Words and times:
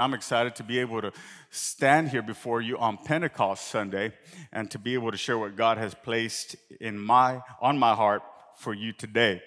I'm 0.00 0.14
excited 0.14 0.54
to 0.56 0.62
be 0.62 0.78
able 0.78 1.02
to 1.02 1.12
stand 1.50 2.08
here 2.08 2.22
before 2.22 2.60
you 2.60 2.78
on 2.78 2.98
Pentecost 2.98 3.66
Sunday 3.66 4.12
and 4.52 4.70
to 4.70 4.78
be 4.78 4.94
able 4.94 5.10
to 5.10 5.16
share 5.16 5.36
what 5.36 5.56
God 5.56 5.78
has 5.78 5.94
placed 5.94 6.56
in 6.80 6.98
my 6.98 7.40
on 7.60 7.78
my 7.78 7.94
heart 7.94 8.22
for 8.56 8.72
you 8.72 8.92
today. 8.92 9.42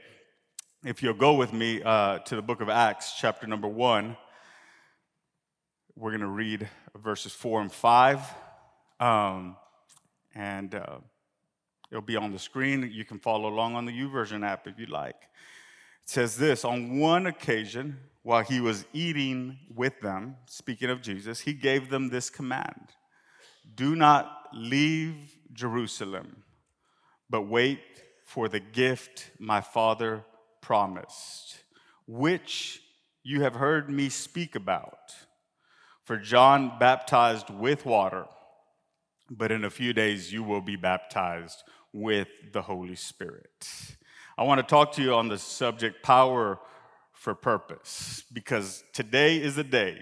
If 0.83 1.01
you'll 1.01 1.13
go 1.13 1.35
with 1.35 1.53
me 1.53 1.81
uh, 1.83 2.19
to 2.19 2.35
the 2.35 2.41
book 2.41 2.59
of 2.59 2.67
Acts, 2.67 3.13
chapter 3.17 3.47
number 3.47 3.67
one, 3.67 4.17
we're 5.95 6.11
going 6.11 6.21
to 6.21 6.27
read 6.27 6.68
verses 6.97 7.31
four 7.31 7.62
and 7.62 7.72
five, 7.72 8.22
um, 8.99 9.56
and 10.33 10.74
uh, 10.76 10.97
it'll 11.92 12.02
be 12.02 12.18
on 12.18 12.31
the 12.31 12.40
screen. 12.40 12.90
You 12.92 13.06
can 13.06 13.20
follow 13.20 13.47
along 13.47 13.76
on 13.76 13.86
the 13.86 13.92
YouVersion 13.92 14.46
app 14.46 14.68
if 14.68 14.79
you 14.79 14.88
like. 14.88 15.15
Says 16.05 16.38
this: 16.38 16.66
On 16.66 16.99
one 16.99 17.26
occasion 17.26 17.99
while 18.23 18.44
he 18.44 18.59
was 18.59 18.86
eating 18.94 19.58
with 19.73 20.00
them, 20.02 20.36
speaking 20.45 20.90
of 20.90 21.02
Jesus, 21.02 21.41
he 21.41 21.54
gave 21.54 21.90
them 21.90 22.09
this 22.09 22.30
command 22.30 22.90
Do 23.76 23.96
not 23.96 24.50
leave 24.54 25.38
Jerusalem, 25.54 26.44
but 27.30 27.44
wait 27.44 27.80
for 28.26 28.48
the 28.48 28.59
gift 28.59 29.32
my 29.40 29.62
Father 29.62 30.23
promised, 30.62 31.64
which 32.08 32.81
you 33.23 33.42
have 33.42 33.56
heard 33.56 33.90
me 33.90 34.09
speak 34.09 34.56
about. 34.56 35.12
For 36.04 36.18
John 36.18 36.78
baptized 36.80 37.50
with 37.50 37.86
water, 37.86 38.26
but 39.30 39.52
in 39.52 39.64
a 39.64 39.70
few 39.70 39.94
days 39.94 40.31
you 40.31 40.44
will 40.44 40.62
be 40.62 40.76
baptized 40.76 41.64
with 41.94 42.28
the 42.54 42.64
Holy 42.64 42.95
Spirit. 42.95 43.98
I 44.41 44.44
want 44.44 44.58
to 44.58 44.66
talk 44.66 44.94
to 44.94 45.04
you 45.04 45.13
on 45.13 45.27
the 45.27 45.38
subject 45.38 46.02
power 46.02 46.58
for 47.13 47.36
purpose 47.36 48.23
because 48.34 48.84
today 48.91 49.38
is 49.38 49.55
a 49.59 49.64
day 49.64 50.00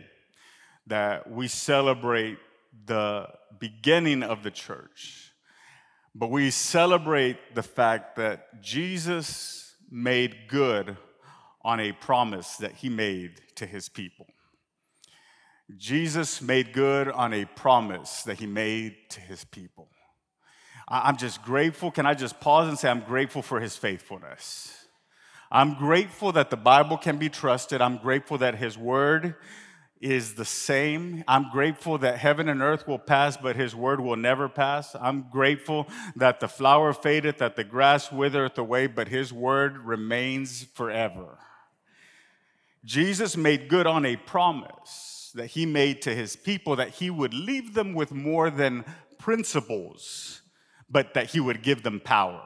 that 0.88 1.30
we 1.30 1.50
celebrate 1.50 2.38
the 2.86 3.28
beginning 3.60 4.24
of 4.24 4.44
the 4.44 4.50
church, 4.50 5.34
but 6.16 6.32
we 6.32 6.52
celebrate 6.52 7.54
the 7.54 7.62
fact 7.62 8.16
that 8.16 8.62
Jesus 8.62 9.76
made 9.92 10.48
good 10.48 10.96
on 11.62 11.82
a 11.82 11.92
promise 11.92 12.56
that 12.56 12.76
he 12.76 12.88
made 12.88 13.42
to 13.56 13.66
his 13.66 13.90
people. 13.90 14.26
Jesus 15.76 16.42
made 16.42 16.72
good 16.72 17.10
on 17.10 17.34
a 17.34 17.44
promise 17.44 18.24
that 18.24 18.40
he 18.40 18.46
made 18.46 18.96
to 19.10 19.20
his 19.20 19.44
people. 19.44 19.90
I'm 20.90 21.18
just 21.18 21.44
grateful. 21.44 21.92
Can 21.92 22.06
I 22.06 22.16
just 22.16 22.40
pause 22.40 22.68
and 22.68 22.78
say, 22.78 22.90
I'm 22.90 23.02
grateful 23.02 23.42
for 23.42 23.60
his 23.60 23.78
faithfulness? 23.78 24.80
I'm 25.52 25.74
grateful 25.76 26.32
that 26.34 26.52
the 26.52 26.58
Bible 26.58 26.98
can 26.98 27.18
be 27.18 27.30
trusted. 27.30 27.82
I'm 27.82 27.98
grateful 27.98 28.38
that 28.38 28.56
His 28.56 28.78
Word 28.78 29.36
is 30.00 30.36
the 30.36 30.46
same. 30.46 31.24
I'm 31.28 31.50
grateful 31.52 31.98
that 31.98 32.20
heaven 32.20 32.48
and 32.48 32.62
earth 32.62 32.88
will 32.88 33.00
pass, 33.00 33.36
but 33.36 33.56
His 33.56 33.76
Word 33.76 34.00
will 34.00 34.16
never 34.16 34.48
pass. 34.48 34.96
I'm 35.00 35.26
grateful 35.32 35.88
that 36.16 36.40
the 36.40 36.48
flower 36.48 36.94
fadeth, 36.94 37.40
that 37.40 37.56
the 37.56 37.64
grass 37.64 38.12
withereth 38.12 38.60
away, 38.60 38.86
but 38.86 39.08
His 39.08 39.34
Word 39.34 39.80
remains 39.80 40.66
forever. 40.76 41.40
Jesus 42.86 43.36
made 43.36 43.70
good 43.70 43.88
on 43.88 44.06
a 44.06 44.18
promise 44.18 45.32
that 45.34 45.48
He 45.48 45.66
made 45.66 46.04
to 46.04 46.14
His 46.14 46.36
people 46.36 46.76
that 46.76 46.90
He 46.90 47.10
would 47.10 47.34
leave 47.34 47.74
them 47.74 47.96
with 47.96 48.12
more 48.12 48.52
than 48.52 48.86
principles, 49.18 50.39
but 50.90 51.14
that 51.14 51.30
He 51.30 51.40
would 51.40 51.62
give 51.62 51.84
them 51.84 52.00
power. 52.00 52.42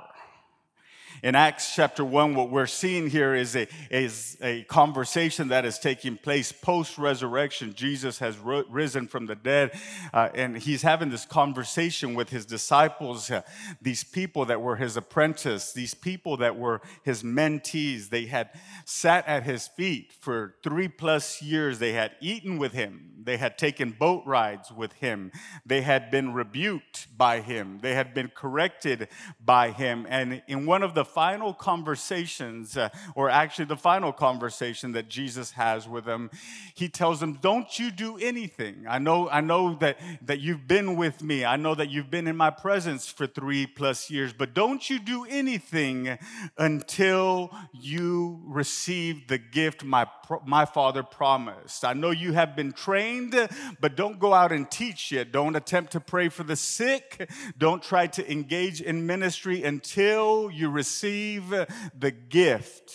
In 1.24 1.36
Acts 1.36 1.74
chapter 1.74 2.04
1, 2.04 2.36
what 2.36 2.50
we're 2.50 2.68
seeing 2.68 3.10
here 3.10 3.34
is 3.34 3.56
a, 3.56 3.70
is 3.90 4.36
a 4.42 4.64
conversation 4.64 5.48
that 5.48 5.64
is 5.64 5.80
taking 5.80 6.18
place 6.18 6.52
post 6.52 6.98
resurrection. 6.98 7.74
Jesus 7.74 8.20
has 8.20 8.38
ro- 8.38 8.66
risen 8.70 9.08
from 9.08 9.28
the 9.28 9.36
dead, 9.36 9.72
uh, 10.14 10.28
and 10.36 10.58
he's 10.58 10.82
having 10.82 11.12
this 11.12 11.24
conversation 11.24 12.14
with 12.14 12.28
his 12.28 12.46
disciples, 12.46 13.32
uh, 13.32 13.42
these 13.82 14.04
people 14.04 14.44
that 14.44 14.62
were 14.62 14.76
his 14.76 14.98
apprentice, 14.98 15.72
these 15.72 15.94
people 15.94 16.36
that 16.36 16.58
were 16.58 16.82
his 17.04 17.24
mentees. 17.24 18.10
They 18.10 18.26
had 18.26 18.50
sat 18.84 19.26
at 19.26 19.44
his 19.44 19.70
feet 19.70 20.12
for 20.20 20.56
three 20.62 20.90
plus 20.90 21.42
years, 21.42 21.80
they 21.80 21.94
had 21.94 22.12
eaten 22.20 22.58
with 22.58 22.74
him, 22.74 23.14
they 23.24 23.38
had 23.38 23.58
taken 23.58 23.92
boat 23.92 24.24
rides 24.26 24.74
with 24.74 24.92
him, 24.92 25.32
they 25.66 25.84
had 25.84 26.12
been 26.12 26.34
rebuked 26.34 27.18
by 27.18 27.40
him, 27.40 27.80
they 27.82 27.94
had 27.94 28.14
been 28.14 28.28
corrected 28.28 29.08
by 29.40 29.72
him. 29.72 30.06
And 30.10 30.44
in 30.50 30.66
one 30.66 30.84
of 30.84 30.94
the 30.96 31.13
final 31.14 31.54
conversations, 31.54 32.76
uh, 32.76 32.90
or 33.16 33.30
actually 33.30 33.66
the 33.66 33.78
final 33.78 34.12
conversation 34.12 34.94
that 34.94 35.10
Jesus 35.10 35.52
has 35.52 35.88
with 35.88 36.06
them, 36.06 36.32
he 36.74 36.90
tells 36.90 37.20
them, 37.20 37.34
Don't 37.42 37.78
you 37.80 37.92
do 37.92 38.18
anything. 38.18 38.86
I 38.90 39.00
know, 39.00 39.30
I 39.30 39.42
know 39.42 39.76
that, 39.76 39.98
that 40.24 40.40
you've 40.40 40.68
been 40.68 40.96
with 40.96 41.22
me. 41.22 41.46
I 41.46 41.56
know 41.56 41.76
that 41.76 41.90
you've 41.90 42.10
been 42.10 42.28
in 42.28 42.36
my 42.36 42.50
presence 42.50 43.08
for 43.08 43.28
three 43.28 43.68
plus 43.68 44.10
years, 44.10 44.34
but 44.34 44.54
don't 44.54 44.90
you 44.90 45.00
do 45.00 45.26
anything 45.30 46.18
until 46.58 47.52
you 47.72 48.42
receive 48.46 49.28
the 49.28 49.38
gift 49.38 49.84
my, 49.84 50.08
my 50.46 50.66
father 50.66 51.04
promised. 51.04 51.86
I 51.86 51.94
know 51.94 52.12
you 52.12 52.34
have 52.34 52.56
been 52.56 52.72
trained, 52.72 53.36
but 53.80 53.96
don't 53.96 54.20
go 54.20 54.34
out 54.34 54.52
and 54.52 54.70
teach 54.70 55.12
yet. 55.12 55.32
Don't 55.32 55.56
attempt 55.56 55.92
to 55.92 56.00
pray 56.00 56.30
for 56.30 56.44
the 56.44 56.56
sick. 56.56 57.30
Don't 57.58 57.84
try 57.84 58.08
to 58.08 58.32
engage 58.32 58.82
in 58.82 59.06
ministry 59.06 59.64
until 59.64 60.50
you 60.52 60.70
receive 60.70 61.03
receive 61.04 61.50
the 61.98 62.12
gift 62.12 62.94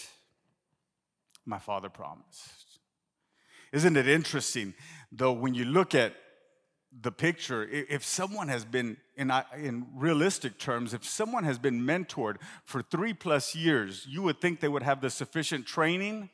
my 1.45 1.59
father 1.59 1.89
promised. 1.89 2.81
Isn't 3.73 3.97
it 3.97 4.09
interesting, 4.09 4.75
though, 5.13 5.33
when 5.33 5.55
you 5.55 5.65
look 5.65 5.95
at 5.95 6.15
the 7.01 7.13
picture, 7.13 7.69
if 7.71 8.03
someone 8.05 8.49
has 8.49 8.65
been, 8.65 8.97
in, 9.17 9.31
in 9.59 9.87
realistic 9.95 10.59
terms, 10.59 10.95
if 10.95 11.05
someone 11.05 11.45
has 11.45 11.59
been 11.59 11.83
mentored 11.83 12.37
for 12.65 12.83
three 12.83 13.13
plus 13.13 13.55
years, 13.55 14.07
you 14.09 14.23
would 14.23 14.41
think 14.41 14.61
they 14.61 14.69
would 14.69 14.83
have 14.83 15.03
the 15.03 15.11
sufficient 15.11 15.67
training 15.67 16.31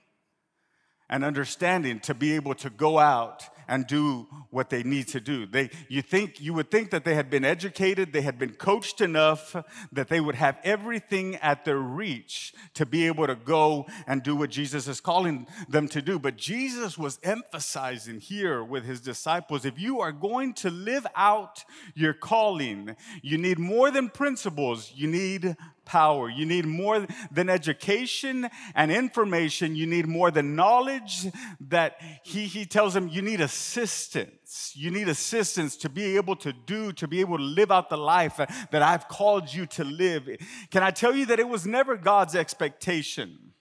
and 1.08 1.24
understanding 1.24 2.00
to 2.00 2.14
be 2.14 2.34
able 2.34 2.54
to 2.54 2.70
go 2.70 2.98
out 2.98 3.44
and 3.68 3.86
do 3.86 4.26
what 4.50 4.70
they 4.70 4.82
need 4.82 5.08
to 5.08 5.20
do. 5.20 5.46
They, 5.46 5.70
you, 5.88 6.02
think, 6.02 6.40
you 6.40 6.54
would 6.54 6.70
think 6.70 6.90
that 6.90 7.04
they 7.04 7.14
had 7.14 7.30
been 7.30 7.44
educated, 7.44 8.12
they 8.12 8.22
had 8.22 8.38
been 8.38 8.54
coached 8.54 9.00
enough 9.00 9.56
that 9.92 10.08
they 10.08 10.20
would 10.20 10.34
have 10.34 10.58
everything 10.64 11.36
at 11.36 11.64
their 11.64 11.78
reach 11.78 12.54
to 12.74 12.86
be 12.86 13.06
able 13.06 13.26
to 13.26 13.34
go 13.34 13.86
and 14.06 14.22
do 14.22 14.36
what 14.36 14.50
Jesus 14.50 14.88
is 14.88 15.00
calling 15.00 15.46
them 15.68 15.88
to 15.88 16.02
do. 16.02 16.18
But 16.18 16.36
Jesus 16.36 16.98
was 16.98 17.18
emphasizing 17.22 18.20
here 18.20 18.62
with 18.62 18.84
his 18.84 19.00
disciples 19.00 19.64
if 19.64 19.78
you 19.78 20.00
are 20.00 20.12
going 20.12 20.54
to 20.54 20.70
live 20.70 21.06
out 21.14 21.64
your 21.94 22.14
calling, 22.14 22.96
you 23.22 23.38
need 23.38 23.58
more 23.58 23.90
than 23.90 24.08
principles, 24.08 24.92
you 24.94 25.06
need 25.08 25.56
power. 25.84 26.28
You 26.28 26.46
need 26.46 26.66
more 26.66 27.06
than 27.30 27.48
education 27.48 28.48
and 28.74 28.92
information. 28.92 29.76
You 29.76 29.86
need 29.86 30.06
more 30.06 30.30
than 30.30 30.56
knowledge 30.56 31.26
that 31.68 31.96
he, 32.22 32.46
he 32.46 32.64
tells 32.64 32.94
them 32.94 33.08
you 33.08 33.22
need 33.22 33.40
assistance. 33.40 34.72
You 34.74 34.90
need 34.90 35.08
assistance 35.08 35.76
to 35.78 35.88
be 35.88 36.16
able 36.16 36.36
to 36.36 36.52
do, 36.52 36.92
to 36.92 37.08
be 37.08 37.20
able 37.20 37.38
to 37.38 37.44
live 37.44 37.70
out 37.70 37.90
the 37.90 37.98
life 37.98 38.36
that 38.36 38.82
I've 38.82 39.08
called 39.08 39.52
you 39.52 39.66
to 39.66 39.84
live. 39.84 40.28
Can 40.70 40.82
I 40.82 40.90
tell 40.90 41.14
you 41.14 41.26
that 41.26 41.40
it 41.40 41.48
was 41.48 41.66
never 41.66 41.96
God's 41.96 42.34
expectation? 42.34 43.52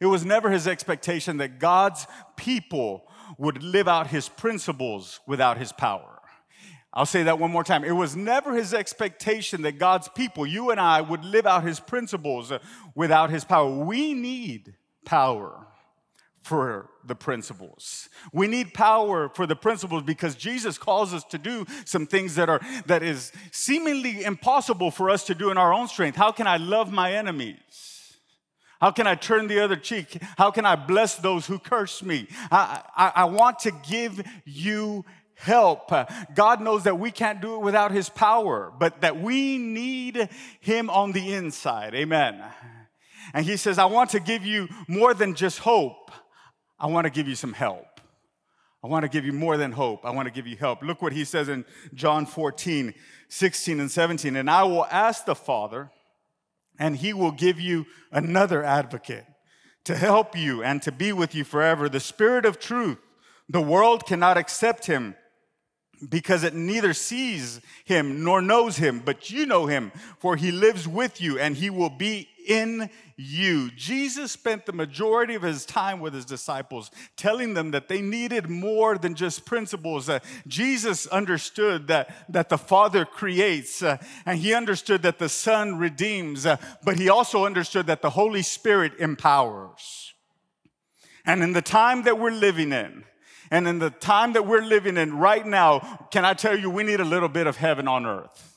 It 0.00 0.06
was 0.06 0.24
never 0.24 0.50
his 0.50 0.66
expectation 0.66 1.36
that 1.36 1.58
God's 1.58 2.06
people 2.36 3.06
would 3.38 3.62
live 3.62 3.86
out 3.86 4.08
his 4.08 4.28
principles 4.28 5.20
without 5.26 5.58
his 5.58 5.72
power. 5.72 6.09
I'll 6.92 7.06
say 7.06 7.22
that 7.22 7.38
one 7.38 7.52
more 7.52 7.62
time. 7.62 7.84
It 7.84 7.92
was 7.92 8.16
never 8.16 8.54
his 8.54 8.74
expectation 8.74 9.62
that 9.62 9.78
God's 9.78 10.08
people, 10.08 10.44
you 10.44 10.70
and 10.70 10.80
I, 10.80 11.00
would 11.00 11.24
live 11.24 11.46
out 11.46 11.62
his 11.62 11.78
principles 11.78 12.52
without 12.94 13.30
his 13.30 13.44
power. 13.44 13.70
We 13.70 14.12
need 14.12 14.74
power 15.04 15.68
for 16.42 16.88
the 17.04 17.14
principles. 17.14 18.08
We 18.32 18.48
need 18.48 18.74
power 18.74 19.28
for 19.28 19.46
the 19.46 19.54
principles 19.54 20.02
because 20.02 20.34
Jesus 20.34 20.78
calls 20.78 21.14
us 21.14 21.22
to 21.24 21.38
do 21.38 21.64
some 21.84 22.06
things 22.06 22.34
that 22.34 22.48
are 22.48 22.60
that 22.86 23.02
is 23.02 23.30
seemingly 23.52 24.24
impossible 24.24 24.90
for 24.90 25.10
us 25.10 25.24
to 25.26 25.34
do 25.34 25.50
in 25.50 25.58
our 25.58 25.72
own 25.72 25.86
strength. 25.86 26.16
How 26.16 26.32
can 26.32 26.46
I 26.46 26.56
love 26.56 26.92
my 26.92 27.12
enemies? 27.12 28.16
How 28.80 28.90
can 28.90 29.06
I 29.06 29.14
turn 29.14 29.46
the 29.46 29.62
other 29.62 29.76
cheek? 29.76 30.16
How 30.38 30.50
can 30.50 30.64
I 30.64 30.74
bless 30.74 31.16
those 31.16 31.46
who 31.46 31.58
curse 31.58 32.02
me? 32.02 32.26
I, 32.50 32.82
I, 32.96 33.12
I 33.14 33.24
want 33.26 33.58
to 33.60 33.72
give 33.86 34.22
you 34.46 35.04
help. 35.40 35.90
God 36.34 36.60
knows 36.60 36.84
that 36.84 36.98
we 36.98 37.10
can't 37.10 37.40
do 37.40 37.54
it 37.54 37.62
without 37.62 37.92
His 37.92 38.08
power, 38.08 38.72
but 38.78 39.00
that 39.00 39.20
we 39.20 39.58
need 39.58 40.28
Him 40.60 40.90
on 40.90 41.12
the 41.12 41.34
inside. 41.34 41.94
Amen. 41.94 42.42
And 43.34 43.44
He 43.44 43.56
says, 43.56 43.78
I 43.78 43.86
want 43.86 44.10
to 44.10 44.20
give 44.20 44.44
you 44.44 44.68
more 44.88 45.14
than 45.14 45.34
just 45.34 45.58
hope, 45.58 46.10
I 46.78 46.86
want 46.86 47.06
to 47.06 47.10
give 47.10 47.28
you 47.28 47.34
some 47.34 47.52
help. 47.52 47.86
I 48.82 48.86
want 48.86 49.02
to 49.02 49.10
give 49.10 49.26
you 49.26 49.32
more 49.34 49.58
than 49.58 49.72
hope. 49.72 50.06
I 50.06 50.10
want 50.10 50.26
to 50.26 50.32
give 50.32 50.46
you 50.46 50.56
help. 50.56 50.82
Look 50.82 51.02
what 51.02 51.12
He 51.12 51.24
says 51.24 51.50
in 51.50 51.66
John 51.92 52.24
14, 52.24 52.94
16, 53.28 53.80
and 53.80 53.90
17. 53.90 54.36
And 54.36 54.48
I 54.48 54.62
will 54.62 54.86
ask 54.86 55.26
the 55.26 55.34
Father, 55.34 55.90
and 56.78 56.96
He 56.96 57.12
will 57.12 57.32
give 57.32 57.60
you 57.60 57.84
another 58.10 58.64
advocate 58.64 59.24
to 59.84 59.96
help 59.96 60.36
you 60.36 60.62
and 60.62 60.82
to 60.82 60.92
be 60.92 61.12
with 61.12 61.34
you 61.34 61.44
forever, 61.44 61.88
the 61.88 62.00
Spirit 62.00 62.44
of 62.44 62.58
truth 62.58 62.98
The 63.48 63.60
world 63.60 64.06
cannot 64.06 64.38
accept 64.38 64.86
him 64.86 65.16
because 66.08 66.44
it 66.44 66.54
neither 66.54 66.94
sees 66.94 67.60
him 67.84 68.24
nor 68.24 68.40
knows 68.40 68.76
him, 68.76 69.02
but 69.04 69.30
you 69.30 69.46
know 69.46 69.66
him, 69.66 69.92
for 70.18 70.36
he 70.36 70.50
lives 70.50 70.88
with 70.88 71.20
you 71.20 71.38
and 71.38 71.56
he 71.56 71.70
will 71.70 71.90
be 71.90 72.28
in 72.46 72.88
you. 73.16 73.70
Jesus 73.72 74.32
spent 74.32 74.64
the 74.64 74.72
majority 74.72 75.34
of 75.34 75.42
his 75.42 75.66
time 75.66 76.00
with 76.00 76.14
his 76.14 76.24
disciples, 76.24 76.90
telling 77.16 77.54
them 77.54 77.70
that 77.72 77.88
they 77.88 78.00
needed 78.00 78.48
more 78.48 78.96
than 78.96 79.14
just 79.14 79.44
principles. 79.44 80.08
Uh, 80.08 80.20
Jesus 80.46 81.06
understood 81.06 81.86
that, 81.88 82.14
that 82.30 82.48
the 82.48 82.58
Father 82.58 83.04
creates, 83.04 83.82
uh, 83.82 83.98
and 84.24 84.38
he 84.38 84.54
understood 84.54 85.02
that 85.02 85.18
the 85.18 85.28
Son 85.28 85.78
redeems, 85.78 86.46
uh, 86.46 86.56
but 86.82 86.98
he 86.98 87.08
also 87.08 87.44
understood 87.44 87.86
that 87.86 88.02
the 88.02 88.10
Holy 88.10 88.42
Spirit 88.42 88.92
empowers. 88.98 90.14
And 91.26 91.42
in 91.42 91.52
the 91.52 91.62
time 91.62 92.04
that 92.04 92.18
we're 92.18 92.30
living 92.30 92.72
in, 92.72 93.04
and 93.50 93.66
in 93.66 93.78
the 93.78 93.90
time 93.90 94.34
that 94.34 94.46
we're 94.46 94.62
living 94.62 94.96
in 94.96 95.16
right 95.16 95.44
now, 95.44 96.06
can 96.10 96.24
I 96.24 96.34
tell 96.34 96.58
you, 96.58 96.70
we 96.70 96.84
need 96.84 97.00
a 97.00 97.04
little 97.04 97.28
bit 97.28 97.46
of 97.46 97.56
heaven 97.56 97.88
on 97.88 98.06
earth. 98.06 98.49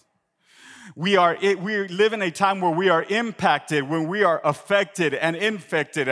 We 0.95 1.17
are 1.17 1.37
we 1.41 1.87
live 1.87 2.13
in 2.13 2.21
a 2.21 2.31
time 2.31 2.61
where 2.61 2.71
we 2.71 2.89
are 2.89 3.03
impacted, 3.03 3.83
when 3.83 4.07
we 4.07 4.23
are 4.23 4.41
affected 4.43 5.13
and 5.13 5.35
infected 5.35 6.07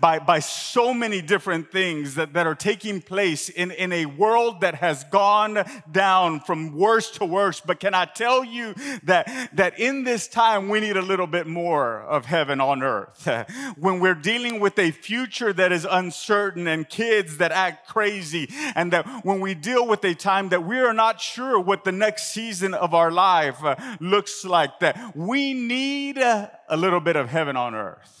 by, 0.00 0.18
by 0.18 0.40
so 0.40 0.92
many 0.94 1.22
different 1.22 1.70
things 1.72 2.14
that, 2.14 2.32
that 2.34 2.46
are 2.46 2.54
taking 2.54 3.00
place 3.00 3.48
in, 3.48 3.70
in 3.70 3.92
a 3.92 4.06
world 4.06 4.60
that 4.60 4.76
has 4.76 5.04
gone 5.04 5.64
down 5.90 6.40
from 6.40 6.76
worse 6.76 7.10
to 7.12 7.24
worse. 7.24 7.60
But 7.60 7.80
can 7.80 7.94
I 7.94 8.04
tell 8.04 8.44
you 8.44 8.74
that, 9.04 9.50
that 9.54 9.78
in 9.78 10.04
this 10.04 10.28
time 10.28 10.68
we 10.68 10.80
need 10.80 10.96
a 10.96 11.02
little 11.02 11.26
bit 11.26 11.46
more 11.46 12.02
of 12.02 12.26
heaven 12.26 12.60
on 12.60 12.82
earth? 12.82 13.28
When 13.76 14.00
we're 14.00 14.14
dealing 14.14 14.60
with 14.60 14.78
a 14.78 14.90
future 14.90 15.52
that 15.52 15.72
is 15.72 15.86
uncertain 15.90 16.66
and 16.66 16.88
kids 16.88 17.38
that 17.38 17.52
act 17.52 17.88
crazy, 17.88 18.48
and 18.74 18.92
that 18.92 19.06
when 19.24 19.40
we 19.40 19.54
deal 19.54 19.86
with 19.86 20.04
a 20.04 20.14
time 20.14 20.50
that 20.50 20.64
we 20.64 20.78
are 20.78 20.92
not 20.92 21.20
sure 21.20 21.58
what 21.58 21.84
the 21.84 21.92
next 21.92 22.32
season 22.32 22.74
of 22.74 22.94
our 22.94 23.10
life 23.10 23.62
uh, 23.64 23.76
looks 24.10 24.44
like 24.44 24.80
that. 24.80 25.16
We 25.16 25.54
need 25.54 26.18
a, 26.18 26.50
a 26.68 26.76
little 26.76 27.00
bit 27.00 27.16
of 27.16 27.28
heaven 27.28 27.56
on 27.56 27.74
earth. 27.74 28.20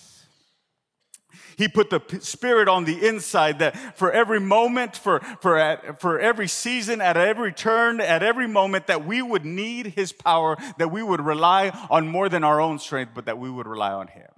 He 1.60 1.68
put 1.68 1.90
the 1.90 2.00
Spirit 2.22 2.68
on 2.68 2.84
the 2.84 3.06
inside 3.06 3.58
that 3.58 3.98
for 3.98 4.10
every 4.10 4.40
moment, 4.40 4.96
for, 4.96 5.20
for, 5.42 5.78
for 5.98 6.18
every 6.18 6.48
season, 6.48 7.02
at 7.02 7.18
every 7.18 7.52
turn, 7.52 8.00
at 8.00 8.22
every 8.22 8.48
moment, 8.48 8.86
that 8.86 9.04
we 9.04 9.20
would 9.20 9.44
need 9.44 9.88
His 9.88 10.10
power, 10.10 10.56
that 10.78 10.90
we 10.90 11.02
would 11.02 11.20
rely 11.20 11.68
on 11.90 12.08
more 12.08 12.30
than 12.30 12.44
our 12.44 12.62
own 12.62 12.78
strength, 12.78 13.12
but 13.14 13.26
that 13.26 13.38
we 13.38 13.50
would 13.50 13.66
rely 13.66 13.92
on 13.92 14.06
Him. 14.06 14.30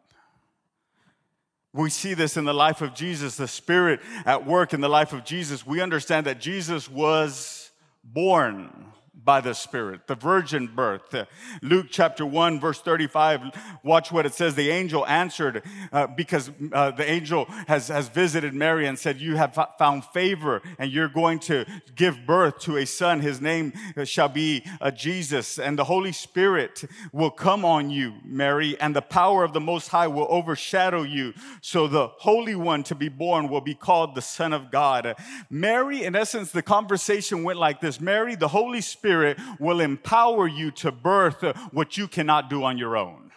We 1.73 1.91
see 1.91 2.15
this 2.15 2.37
in 2.37 2.45
the 2.45 2.53
life 2.53 2.83
of 2.83 2.93
Jesus, 2.93 3.37
the 3.37 3.47
Spirit 3.47 4.01
at 4.27 4.45
work 4.45 4.75
in 4.75 4.81
the 4.81 4.89
life 4.89 5.13
of 5.13 5.25
Jesus. 5.25 5.65
We 5.65 5.81
understand 5.81 6.27
that 6.27 6.41
Jesus 6.41 6.91
was 6.91 7.71
born 8.03 8.93
by 9.15 9.41
the 9.41 9.55
Spirit, 9.55 10.07
the 10.07 10.15
virgin 10.15 10.67
birth. 10.67 11.15
Luke 11.61 11.87
chapter 11.91 12.25
1, 12.25 12.59
verse 12.59 12.81
35, 12.81 13.53
watch 13.85 14.11
what 14.11 14.25
it 14.25 14.33
says. 14.33 14.55
The 14.55 14.71
angel 14.71 15.07
answered 15.07 15.63
uh, 15.93 16.07
because 16.07 16.51
uh, 16.73 16.93
the 16.93 17.09
angel 17.09 17.45
has, 17.69 17.89
has 17.89 18.09
visited 18.09 18.55
Mary 18.55 18.87
and 18.87 18.99
said, 18.99 19.21
You 19.21 19.37
have 19.37 19.59
found 19.79 20.05
favor 20.07 20.63
and 20.79 20.91
you're 20.91 21.09
going 21.09 21.39
to 21.41 21.67
give 21.95 22.27
birth 22.27 22.59
to 22.61 22.79
a 22.79 22.87
son. 22.87 23.21
His 23.21 23.41
name 23.41 23.75
shall 24.05 24.29
be 24.29 24.65
uh, 24.81 24.91
Jesus, 24.91 25.59
and 25.59 25.79
the 25.79 25.85
Holy 25.85 26.13
Spirit 26.13 26.85
will 27.13 27.31
come 27.31 27.65
on 27.65 27.91
you, 27.91 28.15
Mary, 28.25 28.81
and 28.81 28.97
the 28.97 29.03
power 29.03 29.45
of 29.45 29.53
the 29.53 29.61
Most 29.61 29.89
High 29.89 30.09
will 30.09 30.27
overshadow 30.31 31.03
you. 31.03 31.35
So 31.61 31.87
the 31.87 32.09
Holy 32.09 32.55
One 32.55 32.83
to 32.85 32.95
be 32.95 33.09
born 33.09 33.49
will 33.49 33.61
be 33.61 33.75
called 33.75 34.15
the 34.15 34.23
Son 34.23 34.53
of 34.53 34.71
God. 34.71 35.15
Mary, 35.51 36.03
in 36.03 36.17
essence, 36.17 36.51
the 36.51 36.63
conversation 36.63 37.45
went 37.45 37.59
like 37.59 37.81
this 37.81 38.01
Mary, 38.01 38.35
the 38.35 38.49
Holy 38.49 38.81
Spirit, 38.81 39.02
Spirit 39.03 39.37
will 39.59 39.81
empower 39.81 40.47
you 40.47 40.71
to 40.71 40.93
birth 40.93 41.43
what 41.73 41.97
you 41.97 42.07
cannot 42.07 42.49
do 42.49 42.63
on 42.63 42.79
your 42.79 42.97
own. 42.97 43.33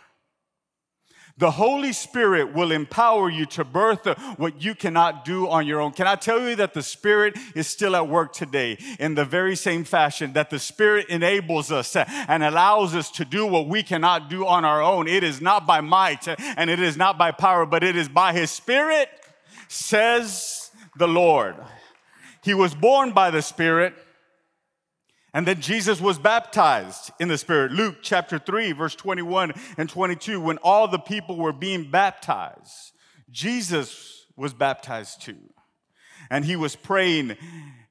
The 1.40 1.50
Holy 1.50 1.92
Spirit 1.92 2.54
will 2.54 2.72
empower 2.72 3.32
you 3.32 3.48
to 3.48 3.64
birth 3.64 4.06
what 4.38 4.62
you 4.64 4.76
cannot 4.76 5.26
do 5.26 5.50
on 5.50 5.66
your 5.66 5.82
own. 5.82 5.92
Can 5.92 6.06
I 6.06 6.18
tell 6.18 6.40
you 6.40 6.56
that 6.58 6.76
the 6.76 6.84
Spirit 6.84 7.36
is 7.56 7.66
still 7.66 7.96
at 7.96 8.08
work 8.08 8.32
today 8.32 8.78
in 9.00 9.16
the 9.16 9.26
very 9.26 9.56
same 9.56 9.86
fashion 9.86 10.34
that 10.34 10.52
the 10.52 10.60
Spirit 10.60 11.10
enables 11.10 11.72
us 11.72 11.96
and 11.96 12.44
allows 12.44 12.94
us 12.94 13.10
to 13.12 13.26
do 13.26 13.48
what 13.48 13.68
we 13.68 13.82
cannot 13.82 14.30
do 14.30 14.46
on 14.46 14.66
our 14.66 14.84
own? 14.84 15.08
It 15.08 15.24
is 15.24 15.42
not 15.42 15.66
by 15.66 15.82
might 15.82 16.28
and 16.28 16.70
it 16.70 16.80
is 16.80 16.96
not 16.96 17.18
by 17.18 17.32
power, 17.32 17.66
but 17.66 17.84
it 17.84 17.96
is 17.96 18.08
by 18.08 18.34
His 18.34 18.52
Spirit, 18.52 19.10
says 19.68 20.70
the 20.96 21.08
Lord. 21.08 21.56
He 22.44 22.54
was 22.54 22.76
born 22.76 23.14
by 23.14 23.32
the 23.32 23.42
Spirit 23.42 23.96
and 25.36 25.46
then 25.46 25.60
Jesus 25.60 26.00
was 26.00 26.18
baptized 26.18 27.12
in 27.20 27.28
the 27.28 27.38
Spirit. 27.38 27.74
Luke 27.74 27.98
chapter 28.02 28.40
3, 28.40 28.72
verse 28.72 28.96
21 28.96 29.52
and 29.78 29.90
22. 29.90 30.40
When 30.40 30.58
all 30.60 30.88
the 30.88 30.98
people 30.98 31.36
were 31.36 31.52
being 31.52 31.92
baptized, 31.92 32.94
Jesus 33.30 34.28
was 34.38 34.54
baptized 34.54 35.22
too. 35.24 35.50
And 36.32 36.46
he 36.46 36.56
was 36.56 36.78
praying, 36.78 37.36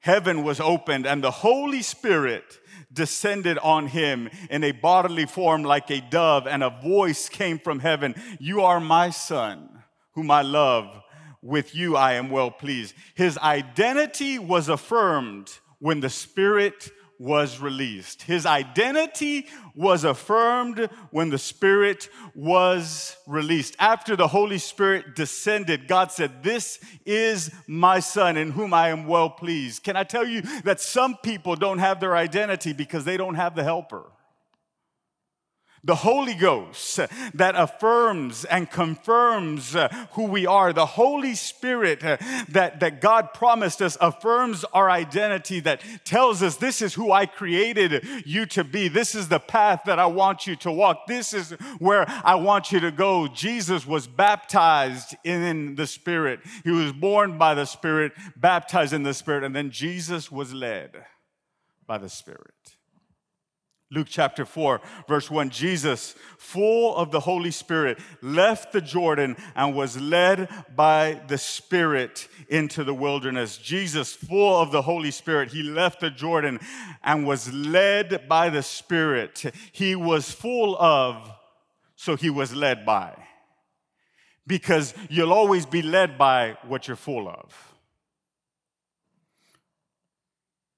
heaven 0.01 0.43
was 0.43 0.59
opened, 0.59 1.07
and 1.07 1.23
the 1.23 1.31
Holy 1.31 1.83
Spirit 1.83 2.45
descended 2.91 3.59
on 3.59 3.89
him 3.89 4.31
in 4.49 4.65
a 4.65 4.73
bodily 4.73 5.27
form 5.27 5.65
like 5.65 5.91
a 5.91 6.01
dove, 6.01 6.47
and 6.47 6.65
a 6.65 6.71
voice 6.71 7.29
came 7.29 7.59
from 7.59 7.81
heaven 7.81 8.15
You 8.41 8.63
are 8.63 8.81
my 8.81 9.11
son, 9.11 9.83
whom 10.13 10.31
I 10.31 10.41
love. 10.41 11.03
With 11.43 11.75
you 11.75 11.95
I 11.95 12.15
am 12.15 12.31
well 12.31 12.51
pleased. 12.51 12.95
His 13.15 13.37
identity 13.37 14.39
was 14.39 14.71
affirmed 14.71 15.51
when 15.79 16.01
the 16.01 16.09
Spirit 16.09 16.91
was 17.25 17.59
released. 17.59 18.21
His 18.23 18.45
identity 18.45 19.47
was 19.75 20.05
affirmed 20.05 20.91
when 21.11 21.31
the 21.31 21.39
Spirit 21.39 22.11
was 22.35 23.17
released. 23.27 23.75
After 23.79 24.15
the 24.15 24.29
Holy 24.29 24.59
Spirit 24.59 25.17
descended, 25.17 25.89
God 25.89 26.13
said, 26.13 26.43
This 26.43 26.79
is 27.07 27.51
my 27.67 28.01
Son 28.01 28.37
in 28.37 28.51
whom 28.51 28.75
I 28.75 28.91
am 28.91 29.07
well 29.07 29.31
pleased. 29.31 29.83
Can 29.83 29.97
I 29.97 30.05
tell 30.05 30.27
you 30.27 30.43
that 30.65 30.83
some 30.83 31.17
people 31.17 31.57
don't 31.57 31.79
have 31.79 31.99
their 31.99 32.15
identity 32.15 32.75
because 32.75 33.07
they 33.07 33.17
don't 33.17 33.37
have 33.37 33.57
the 33.57 33.65
helper? 33.65 34.05
The 35.85 35.95
Holy 35.95 36.35
Ghost 36.35 36.99
that 37.35 37.55
affirms 37.57 38.45
and 38.47 38.71
confirms 38.71 39.77
uh, 39.77 39.89
who 40.13 40.25
we 40.25 40.47
are. 40.47 40.73
The 40.73 40.87
Holy 40.87 41.35
Spirit 41.35 42.03
uh, 42.03 42.17
that, 42.49 42.81
that 42.81 43.03
God 43.03 43.35
promised 43.35 43.83
us 43.83 43.99
affirms 44.01 44.65
our 44.73 44.91
identity, 44.91 45.61
that 45.61 45.83
tells 46.05 46.43
us 46.43 46.57
this 46.57 46.81
is 46.81 46.95
who 46.95 47.13
I 47.13 47.27
created 47.27 48.07
you 48.25 48.47
to 48.47 48.65
be. 48.65 48.89
This 48.89 49.15
is 49.15 49.29
the 49.29 49.39
path 49.39 49.83
that 49.85 49.99
I 49.99 50.07
want 50.07 50.47
you 50.47 50.57
to 50.57 50.73
walk. 50.73 51.07
This 51.07 51.35
is 51.35 51.51
where 51.79 52.07
I 52.25 52.37
want 52.37 52.73
you 52.73 52.81
to 52.81 52.91
go. 52.91 53.29
Jesus 53.29 53.87
was 53.87 54.07
baptized 54.07 55.15
in 55.23 55.75
the 55.75 55.87
Spirit. 55.87 56.41
He 56.65 56.71
was 56.71 56.93
born 56.93 57.37
by 57.37 57.55
the 57.55 57.67
Spirit, 57.67 58.13
baptized 58.37 58.95
in 58.95 59.03
the 59.03 59.15
Spirit, 59.15 59.45
and 59.45 59.55
then 59.55 59.71
Jesus 59.71 60.33
was 60.33 60.55
led 60.55 61.05
by 61.87 61.99
the 61.99 62.09
Spirit. 62.09 62.74
Luke 63.95 64.09
chapter 64.11 64.45
4, 64.45 64.81
verse 65.09 65.31
1 65.31 65.51
Jesus, 65.51 66.15
full 66.37 66.97
of 66.97 67.13
the 67.13 67.21
Holy 67.21 67.53
Spirit, 67.53 67.99
left 68.21 68.73
the 68.73 68.81
Jordan 68.81 69.37
and 69.55 69.75
was 69.75 70.01
led 70.01 70.49
by 70.75 71.23
the 71.29 71.39
Spirit 71.39 72.29
into 72.49 72.83
the 72.83 72.93
wilderness. 72.93 73.57
Jesus, 73.57 74.13
full 74.13 74.61
of 74.61 74.73
the 74.73 74.83
Holy 74.83 75.13
Spirit, 75.13 75.53
he 75.53 75.63
left 75.63 76.01
the 76.01 76.11
Jordan 76.11 76.59
and 77.03 77.27
was 77.27 77.53
led 77.53 78.29
by 78.29 78.51
the 78.51 78.63
Spirit. 78.63 79.45
He 79.73 79.95
was 79.95 80.31
full 80.31 80.77
of, 80.77 81.31
so 81.95 82.17
he 82.17 82.31
was 82.31 82.55
led 82.55 82.85
by. 82.85 83.17
Because 84.47 84.93
you'll 85.09 85.33
always 85.33 85.67
be 85.67 85.83
led 85.83 86.19
by 86.19 86.57
what 86.67 86.89
you're 86.89 86.97
full 86.97 87.29
of. 87.29 87.74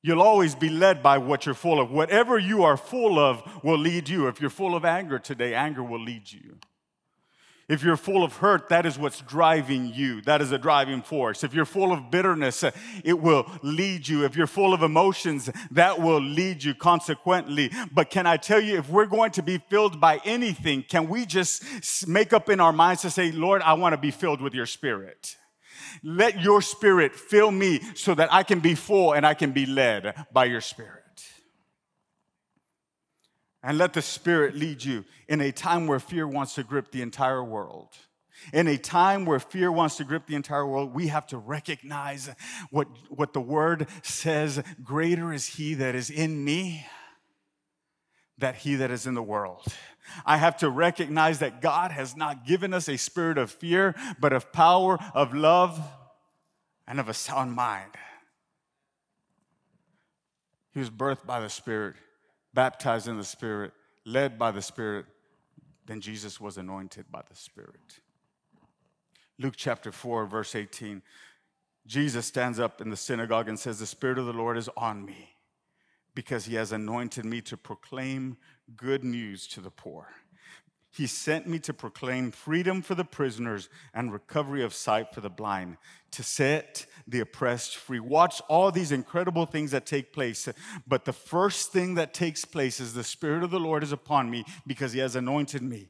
You'll 0.03 0.23
always 0.23 0.55
be 0.55 0.69
led 0.69 1.03
by 1.03 1.19
what 1.19 1.47
you're 1.47 1.55
full 1.55 1.81
of. 1.81 1.91
Whatever 1.91 2.39
you 2.39 2.63
are 2.63 2.77
full 2.77 3.19
of 3.19 3.43
will 3.65 3.79
lead 3.79 4.09
you. 4.09 4.29
If 4.29 4.41
you're 4.41 4.51
full 4.51 4.77
of 4.77 4.85
anger 4.85 5.19
today, 5.19 5.55
anger 5.55 5.83
will 5.83 6.03
lead 6.03 6.31
you. 6.31 6.59
If 7.69 7.83
you're 7.83 7.97
full 7.97 8.23
of 8.23 8.37
hurt, 8.37 8.69
that 8.69 8.87
is 8.87 8.97
what's 8.97 9.21
driving 9.23 9.93
you. 9.93 10.23
That 10.23 10.41
is 10.41 10.53
a 10.53 10.59
driving 10.59 11.03
force. 11.03 11.43
If 11.43 11.53
you're 11.53 11.65
full 11.65 11.93
of 11.93 12.13
bitterness, 12.13 12.63
it 13.03 13.21
will 13.21 13.51
lead 13.65 14.07
you. 14.07 14.25
If 14.25 14.37
you're 14.37 14.47
full 14.47 14.73
of 14.73 14.85
emotions, 14.85 15.51
that 15.73 16.01
will 16.01 16.21
lead 16.21 16.63
you 16.63 16.75
consequently. 16.75 17.73
But 17.93 18.11
can 18.11 18.25
I 18.25 18.37
tell 18.37 18.61
you, 18.61 18.79
if 18.79 18.89
we're 18.89 19.07
going 19.07 19.33
to 19.33 19.43
be 19.43 19.59
filled 19.59 20.01
by 20.01 20.21
anything, 20.25 20.85
can 20.89 21.09
we 21.09 21.27
just 21.27 22.07
make 22.07 22.33
up 22.33 22.49
in 22.49 22.61
our 22.61 22.73
minds 22.73 23.03
to 23.03 23.11
say, 23.11 23.33
Lord, 23.33 23.63
I 23.63 23.73
want 23.73 23.95
to 23.95 24.01
be 24.01 24.13
filled 24.13 24.41
with 24.41 24.55
your 24.55 24.67
spirit? 24.67 25.37
Let 26.03 26.41
your 26.41 26.63
spirit 26.63 27.15
fill 27.15 27.51
me 27.51 27.81
so 27.95 28.15
that 28.15 28.33
I 28.33 28.43
can 28.43 28.61
be 28.61 28.75
full 28.75 29.13
and 29.13 29.27
I 29.27 29.35
can 29.35 29.53
be 29.53 29.67
led 29.67 30.15
by 30.33 30.47
your 30.47 30.61
spirit. 30.61 31.03
And 33.63 33.79
let 33.79 33.95
the 33.95 34.03
spirit 34.03 34.55
lead 34.55 34.85
you 34.85 35.05
in 35.29 35.41
a 35.41 35.51
time 35.51 35.87
where 35.87 35.99
fear 35.99 36.29
wants 36.29 36.55
to 36.55 36.63
grip 36.63 36.93
the 36.93 37.03
entire 37.03 37.43
world. 37.43 37.89
In 38.53 38.69
a 38.69 38.77
time 38.77 39.25
where 39.25 39.41
fear 39.41 39.73
wants 39.73 39.97
to 39.97 40.05
grip 40.05 40.27
the 40.27 40.37
entire 40.37 40.67
world, 40.67 40.95
we 40.95 41.09
have 41.09 41.27
to 41.29 41.39
recognize 41.39 42.31
what, 42.71 42.87
what 43.09 43.33
the 43.33 43.41
word 43.41 43.89
says 44.03 44.63
greater 44.85 45.33
is 45.33 45.47
he 45.47 45.75
that 45.75 45.95
is 45.95 46.11
in 46.11 46.45
me 46.45 46.87
that 48.39 48.57
he 48.57 48.77
that 48.77 48.91
is 48.91 49.07
in 49.07 49.15
the 49.15 49.23
world. 49.23 49.65
I 50.25 50.37
have 50.37 50.57
to 50.59 50.71
recognize 50.71 51.39
that 51.41 51.61
God 51.61 51.91
has 51.91 52.17
not 52.17 52.47
given 52.47 52.73
us 52.73 52.89
a 52.89 52.97
spirit 52.97 53.39
of 53.39 53.51
fear, 53.51 53.95
but 54.21 54.33
of 54.33 54.53
power, 54.53 54.99
of 55.15 55.35
love, 55.35 55.81
and 56.87 57.01
of 57.01 57.09
a 57.09 57.15
sound 57.15 57.53
mind. 57.53 57.93
He 60.73 60.81
was 60.81 60.91
birthed 60.91 61.25
by 61.27 61.41
the 61.41 61.49
Spirit, 61.49 61.97
baptized 62.53 63.09
in 63.09 63.17
the 63.17 63.25
Spirit, 63.25 63.73
led 64.05 64.39
by 64.39 64.51
the 64.51 64.61
Spirit. 64.61 65.07
Then 65.87 66.03
Jesus 66.03 66.39
was 66.39 66.59
anointed 66.59 67.07
by 67.11 67.23
the 67.29 67.35
Spirit. 67.35 68.01
Luke 69.39 69.55
chapter 69.57 69.91
4, 69.91 70.27
verse 70.27 70.55
18. 70.55 71.01
Jesus 71.87 72.27
stands 72.27 72.59
up 72.59 72.83
in 72.83 72.91
the 72.91 72.97
synagogue 72.97 73.49
and 73.49 73.59
says, 73.59 73.79
The 73.79 73.87
Spirit 73.87 74.19
of 74.19 74.27
the 74.27 74.35
Lord 74.35 74.59
is 74.59 74.69
on 74.77 75.05
me 75.05 75.37
because 76.15 76.45
he 76.45 76.57
has 76.57 76.73
anointed 76.73 77.25
me 77.25 77.41
to 77.43 77.57
proclaim 77.57 78.37
good 78.75 79.05
news 79.05 79.47
to 79.49 79.61
the 79.61 79.71
poor. 79.71 80.09
He 80.97 81.07
sent 81.07 81.47
me 81.47 81.59
to 81.59 81.75
proclaim 81.75 82.31
freedom 82.31 82.81
for 82.81 82.95
the 82.95 83.05
prisoners 83.05 83.69
and 83.93 84.11
recovery 84.11 84.65
of 84.65 84.73
sight 84.73 85.13
for 85.15 85.21
the 85.21 85.29
blind, 85.29 85.77
to 86.13 86.23
set 86.23 86.87
the 87.07 87.21
oppressed 87.21 87.77
free. 87.77 88.01
Watch 88.01 88.41
all 88.49 88.73
these 88.73 88.93
incredible 88.93 89.45
things 89.45 89.73
that 89.73 89.85
take 89.85 90.11
place. 90.11 90.49
But 90.89 91.05
the 91.05 91.13
first 91.13 91.71
thing 91.71 91.97
that 91.97 92.15
takes 92.15 92.47
place 92.47 92.81
is 92.81 92.95
the 92.95 93.05
Spirit 93.05 93.43
of 93.43 93.51
the 93.51 93.61
Lord 93.61 93.83
is 93.83 93.93
upon 93.93 94.31
me 94.31 94.45
because 94.67 94.95
He 94.95 95.01
has 95.01 95.17
anointed 95.17 95.63
me 95.63 95.89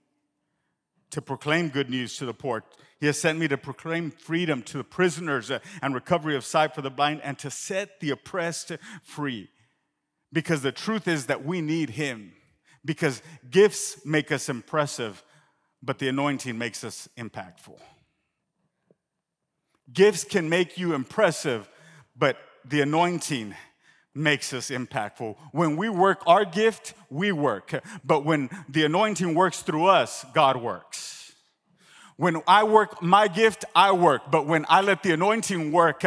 to 1.11 1.23
proclaim 1.23 1.69
good 1.69 1.89
news 1.89 2.17
to 2.17 2.27
the 2.27 2.35
poor. 2.35 2.65
He 2.99 3.07
has 3.07 3.21
sent 3.21 3.39
me 3.39 3.47
to 3.49 3.57
proclaim 3.57 4.11
freedom 4.11 4.63
to 4.65 4.79
the 4.79 4.85
prisoners 4.85 5.53
and 5.83 5.95
recovery 5.95 6.35
of 6.35 6.45
sight 6.45 6.75
for 6.75 6.83
the 6.83 6.91
blind 6.91 7.21
and 7.23 7.39
to 7.39 7.51
set 7.51 8.01
the 8.01 8.11
oppressed 8.11 8.73
free. 9.05 9.51
Because 10.33 10.63
the 10.63 10.73
truth 10.73 11.07
is 11.07 11.27
that 11.27 11.45
we 11.45 11.61
need 11.61 11.91
Him. 11.91 12.33
Because 12.87 13.21
gifts 13.51 14.07
make 14.07 14.33
us 14.33 14.49
impressive, 14.49 15.23
but 15.83 15.99
the 15.99 16.09
anointing 16.09 16.57
makes 16.57 16.85
us 16.85 17.09
impactful. 17.19 17.79
Gifts 19.93 20.25
can 20.25 20.49
make 20.49 20.79
you 20.79 20.95
impressive, 20.95 21.69
but 22.17 22.39
the 22.65 22.81
anointing 22.81 23.55
makes 24.15 24.53
us 24.53 24.71
impactful. 24.71 25.37
When 25.53 25.77
we 25.77 25.89
work 25.89 26.23
our 26.27 26.45
gift, 26.45 26.95
we 27.11 27.33
work. 27.33 27.83
But 28.05 28.25
when 28.25 28.49
the 28.69 28.85
anointing 28.85 29.35
works 29.35 29.61
through 29.63 29.87
us, 29.87 30.25
God 30.33 30.57
works. 30.57 31.33
When 32.17 32.41
I 32.49 32.65
work 32.65 33.03
my 33.03 33.29
gift, 33.29 33.67
I 33.75 33.93
work. 33.93 34.31
But 34.31 34.47
when 34.47 34.65
I 34.69 34.81
let 34.81 35.03
the 35.03 35.13
anointing 35.13 35.71
work, 35.71 36.03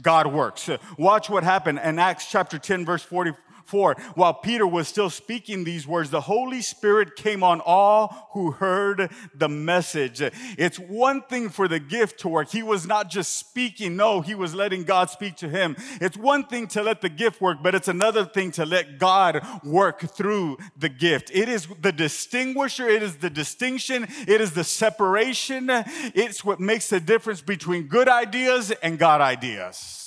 God 0.00 0.26
works. 0.28 0.70
Watch 0.96 1.28
what 1.28 1.42
happened 1.44 1.80
in 1.82 1.98
Acts 1.98 2.30
chapter 2.30 2.58
10, 2.58 2.84
verse 2.84 3.02
40, 3.02 3.32
4 3.66 3.94
While 4.14 4.34
Peter 4.34 4.66
was 4.66 4.88
still 4.88 5.10
speaking 5.10 5.64
these 5.64 5.86
words, 5.86 6.10
the 6.10 6.22
Holy 6.22 6.62
Spirit 6.62 7.16
came 7.16 7.42
on 7.42 7.60
all 7.60 8.28
who 8.32 8.52
heard 8.52 9.10
the 9.34 9.48
message. 9.48 10.22
It's 10.58 10.78
one 10.78 11.22
thing 11.22 11.48
for 11.48 11.68
the 11.68 11.80
gift 11.80 12.20
to 12.20 12.28
work. 12.28 12.50
He 12.50 12.62
was 12.62 12.86
not 12.86 13.10
just 13.10 13.34
speaking, 13.34 13.96
no, 13.96 14.20
he 14.20 14.34
was 14.34 14.54
letting 14.54 14.84
God 14.84 15.10
speak 15.10 15.36
to 15.36 15.48
him. 15.48 15.76
It's 16.00 16.16
one 16.16 16.44
thing 16.44 16.66
to 16.68 16.82
let 16.82 17.00
the 17.00 17.08
gift 17.08 17.40
work, 17.40 17.58
but 17.62 17.74
it's 17.74 17.88
another 17.88 18.24
thing 18.24 18.50
to 18.52 18.66
let 18.66 18.98
God 18.98 19.44
work 19.64 20.00
through 20.00 20.58
the 20.76 20.88
gift. 20.88 21.30
It 21.32 21.48
is 21.48 21.66
the 21.80 21.92
distinguisher, 21.92 22.88
it 22.88 23.02
is 23.02 23.16
the 23.16 23.30
distinction, 23.30 24.06
it 24.26 24.40
is 24.40 24.52
the 24.52 24.64
separation. 24.64 25.68
It's 25.70 26.44
what 26.44 26.60
makes 26.60 26.88
the 26.88 27.00
difference 27.00 27.40
between 27.40 27.84
good 27.84 28.08
ideas 28.08 28.70
and 28.70 28.98
God 28.98 29.20
ideas. 29.20 30.03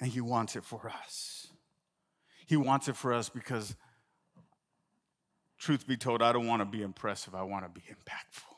And 0.00 0.10
He 0.10 0.20
wants 0.20 0.56
it 0.56 0.64
for 0.64 0.88
us. 0.88 1.48
He 2.46 2.56
wants 2.56 2.88
it 2.88 2.96
for 2.96 3.12
us 3.12 3.28
because, 3.28 3.74
truth 5.58 5.86
be 5.86 5.96
told, 5.96 6.22
I 6.22 6.32
don't 6.32 6.46
want 6.46 6.60
to 6.60 6.66
be 6.66 6.82
impressive, 6.82 7.34
I 7.34 7.42
want 7.42 7.64
to 7.64 7.68
be 7.68 7.82
impactful. 7.86 8.54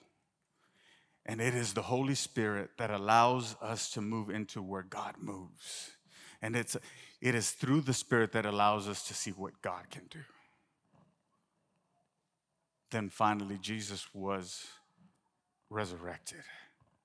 And 1.26 1.40
it 1.40 1.54
is 1.54 1.74
the 1.74 1.82
Holy 1.82 2.14
Spirit 2.14 2.70
that 2.78 2.90
allows 2.90 3.56
us 3.60 3.90
to 3.92 4.00
move 4.00 4.30
into 4.30 4.62
where 4.62 4.82
God 4.82 5.14
moves. 5.20 5.90
And 6.42 6.56
it's, 6.56 6.76
it 7.20 7.34
is 7.34 7.50
through 7.50 7.82
the 7.82 7.92
Spirit 7.92 8.32
that 8.32 8.46
allows 8.46 8.88
us 8.88 9.06
to 9.08 9.14
see 9.14 9.30
what 9.30 9.60
God 9.60 9.90
can 9.90 10.02
do. 10.10 10.20
Then 12.90 13.08
finally, 13.08 13.58
Jesus 13.60 14.06
was 14.14 14.66
resurrected 15.68 16.42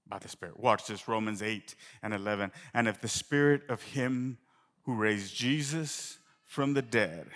by 0.07 0.19
the 0.19 0.27
Spirit. 0.27 0.59
Watch 0.59 0.88
this 0.88 1.07
Romans 1.07 1.41
8 1.41 1.75
and 2.03 2.13
11. 2.13 2.51
And 2.74 2.88
if 2.88 3.01
the 3.01 3.07
Spirit 3.07 3.63
of 3.69 3.81
Him 3.81 4.38
who 4.83 4.95
raised 4.95 5.35
Jesus 5.35 6.19
from 6.43 6.74
the 6.74 6.81
dead 6.81 7.27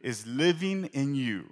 is 0.00 0.26
living 0.26 0.86
in 0.92 1.14
you, 1.14 1.46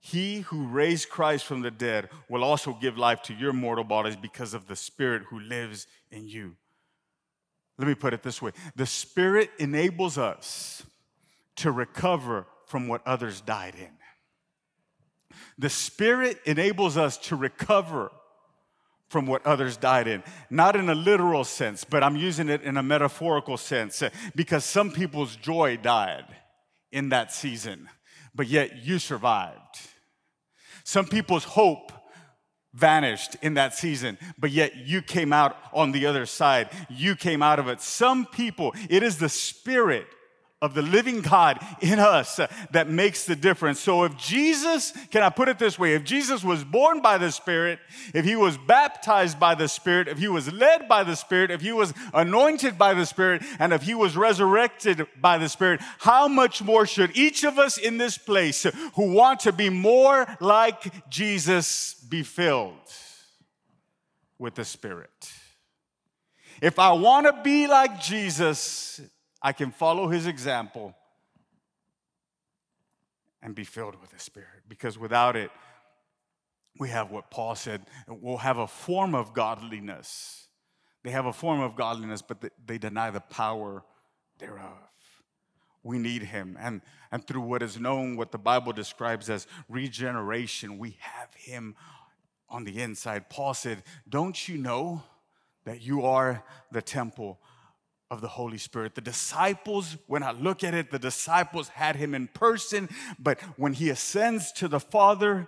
he 0.00 0.40
who 0.40 0.66
raised 0.66 1.10
Christ 1.10 1.44
from 1.44 1.60
the 1.60 1.70
dead 1.70 2.08
will 2.28 2.42
also 2.44 2.72
give 2.80 2.96
life 2.96 3.20
to 3.24 3.34
your 3.34 3.52
mortal 3.52 3.84
bodies 3.84 4.16
because 4.16 4.54
of 4.54 4.66
the 4.66 4.76
Spirit 4.76 5.24
who 5.28 5.40
lives 5.40 5.86
in 6.10 6.26
you. 6.26 6.56
Let 7.76 7.88
me 7.88 7.94
put 7.94 8.14
it 8.14 8.22
this 8.22 8.40
way 8.40 8.52
the 8.74 8.86
Spirit 8.86 9.50
enables 9.58 10.16
us 10.16 10.82
to 11.56 11.70
recover 11.70 12.46
from 12.66 12.88
what 12.88 13.06
others 13.06 13.40
died 13.40 13.74
in. 13.74 13.90
The 15.58 15.68
Spirit 15.68 16.38
enables 16.46 16.96
us 16.96 17.18
to 17.18 17.36
recover 17.36 18.10
from 19.08 19.26
what 19.26 19.44
others 19.46 19.76
died 19.76 20.06
in. 20.06 20.22
Not 20.50 20.76
in 20.76 20.88
a 20.88 20.94
literal 20.94 21.44
sense, 21.44 21.84
but 21.84 22.02
I'm 22.02 22.16
using 22.16 22.48
it 22.48 22.62
in 22.62 22.76
a 22.76 22.82
metaphorical 22.82 23.56
sense 23.56 24.02
uh, 24.02 24.10
because 24.34 24.64
some 24.64 24.90
people's 24.90 25.36
joy 25.36 25.78
died 25.78 26.26
in 26.92 27.08
that 27.10 27.32
season, 27.32 27.88
but 28.34 28.46
yet 28.46 28.84
you 28.84 28.98
survived. 28.98 29.80
Some 30.84 31.06
people's 31.06 31.44
hope 31.44 31.92
vanished 32.74 33.36
in 33.42 33.54
that 33.54 33.74
season, 33.74 34.18
but 34.38 34.50
yet 34.50 34.76
you 34.76 35.02
came 35.02 35.32
out 35.32 35.56
on 35.72 35.92
the 35.92 36.06
other 36.06 36.26
side. 36.26 36.70
You 36.88 37.16
came 37.16 37.42
out 37.42 37.58
of 37.58 37.68
it. 37.68 37.80
Some 37.80 38.26
people, 38.26 38.74
it 38.88 39.02
is 39.02 39.18
the 39.18 39.28
Spirit 39.28 40.06
of 40.60 40.74
the 40.74 40.82
living 40.82 41.20
God 41.20 41.64
in 41.80 42.00
us 42.00 42.40
that 42.72 42.88
makes 42.88 43.26
the 43.26 43.36
difference. 43.36 43.78
So 43.78 44.02
if 44.02 44.16
Jesus, 44.16 44.92
can 45.10 45.22
I 45.22 45.30
put 45.30 45.48
it 45.48 45.58
this 45.58 45.78
way? 45.78 45.94
If 45.94 46.02
Jesus 46.02 46.42
was 46.42 46.64
born 46.64 47.00
by 47.00 47.16
the 47.16 47.30
Spirit, 47.30 47.78
if 48.12 48.24
he 48.24 48.34
was 48.34 48.58
baptized 48.58 49.38
by 49.38 49.54
the 49.54 49.68
Spirit, 49.68 50.08
if 50.08 50.18
he 50.18 50.26
was 50.26 50.52
led 50.52 50.88
by 50.88 51.04
the 51.04 51.14
Spirit, 51.14 51.52
if 51.52 51.60
he 51.60 51.70
was 51.70 51.94
anointed 52.12 52.76
by 52.76 52.92
the 52.92 53.06
Spirit, 53.06 53.42
and 53.60 53.72
if 53.72 53.82
he 53.82 53.94
was 53.94 54.16
resurrected 54.16 55.06
by 55.20 55.38
the 55.38 55.48
Spirit, 55.48 55.80
how 55.98 56.26
much 56.26 56.60
more 56.60 56.86
should 56.86 57.16
each 57.16 57.44
of 57.44 57.58
us 57.58 57.78
in 57.78 57.98
this 57.98 58.18
place 58.18 58.64
who 58.94 59.12
want 59.12 59.40
to 59.40 59.52
be 59.52 59.70
more 59.70 60.26
like 60.40 61.08
Jesus 61.08 61.94
be 62.08 62.24
filled 62.24 62.74
with 64.40 64.56
the 64.56 64.64
Spirit? 64.64 65.30
If 66.60 66.80
I 66.80 66.90
want 66.92 67.26
to 67.26 67.42
be 67.44 67.68
like 67.68 68.00
Jesus, 68.00 69.00
I 69.40 69.52
can 69.52 69.70
follow 69.70 70.08
his 70.08 70.26
example 70.26 70.94
and 73.42 73.54
be 73.54 73.64
filled 73.64 74.00
with 74.00 74.10
the 74.10 74.18
Spirit. 74.18 74.64
Because 74.68 74.98
without 74.98 75.36
it, 75.36 75.50
we 76.78 76.88
have 76.88 77.10
what 77.10 77.30
Paul 77.30 77.54
said 77.54 77.82
we'll 78.08 78.38
have 78.38 78.58
a 78.58 78.66
form 78.66 79.14
of 79.14 79.32
godliness. 79.32 80.48
They 81.02 81.10
have 81.10 81.26
a 81.26 81.32
form 81.32 81.60
of 81.60 81.76
godliness, 81.76 82.22
but 82.22 82.52
they 82.66 82.78
deny 82.78 83.10
the 83.10 83.20
power 83.20 83.84
thereof. 84.38 84.78
We 85.82 85.98
need 85.98 86.22
him. 86.22 86.56
And, 86.60 86.82
and 87.12 87.24
through 87.24 87.42
what 87.42 87.62
is 87.62 87.78
known, 87.78 88.16
what 88.16 88.32
the 88.32 88.38
Bible 88.38 88.72
describes 88.72 89.30
as 89.30 89.46
regeneration, 89.68 90.78
we 90.78 90.96
have 91.00 91.32
him 91.34 91.76
on 92.48 92.64
the 92.64 92.80
inside. 92.80 93.30
Paul 93.30 93.54
said, 93.54 93.82
Don't 94.08 94.48
you 94.48 94.58
know 94.58 95.02
that 95.64 95.80
you 95.80 96.04
are 96.04 96.42
the 96.72 96.82
temple 96.82 97.38
of 98.10 98.20
the 98.20 98.28
Holy 98.28 98.58
Spirit. 98.58 98.94
The 98.94 99.00
disciples, 99.00 99.96
when 100.06 100.22
I 100.22 100.32
look 100.32 100.64
at 100.64 100.74
it, 100.74 100.90
the 100.90 100.98
disciples 100.98 101.68
had 101.68 101.96
him 101.96 102.14
in 102.14 102.28
person, 102.28 102.88
but 103.18 103.40
when 103.56 103.74
he 103.74 103.90
ascends 103.90 104.52
to 104.52 104.68
the 104.68 104.80
Father, 104.80 105.46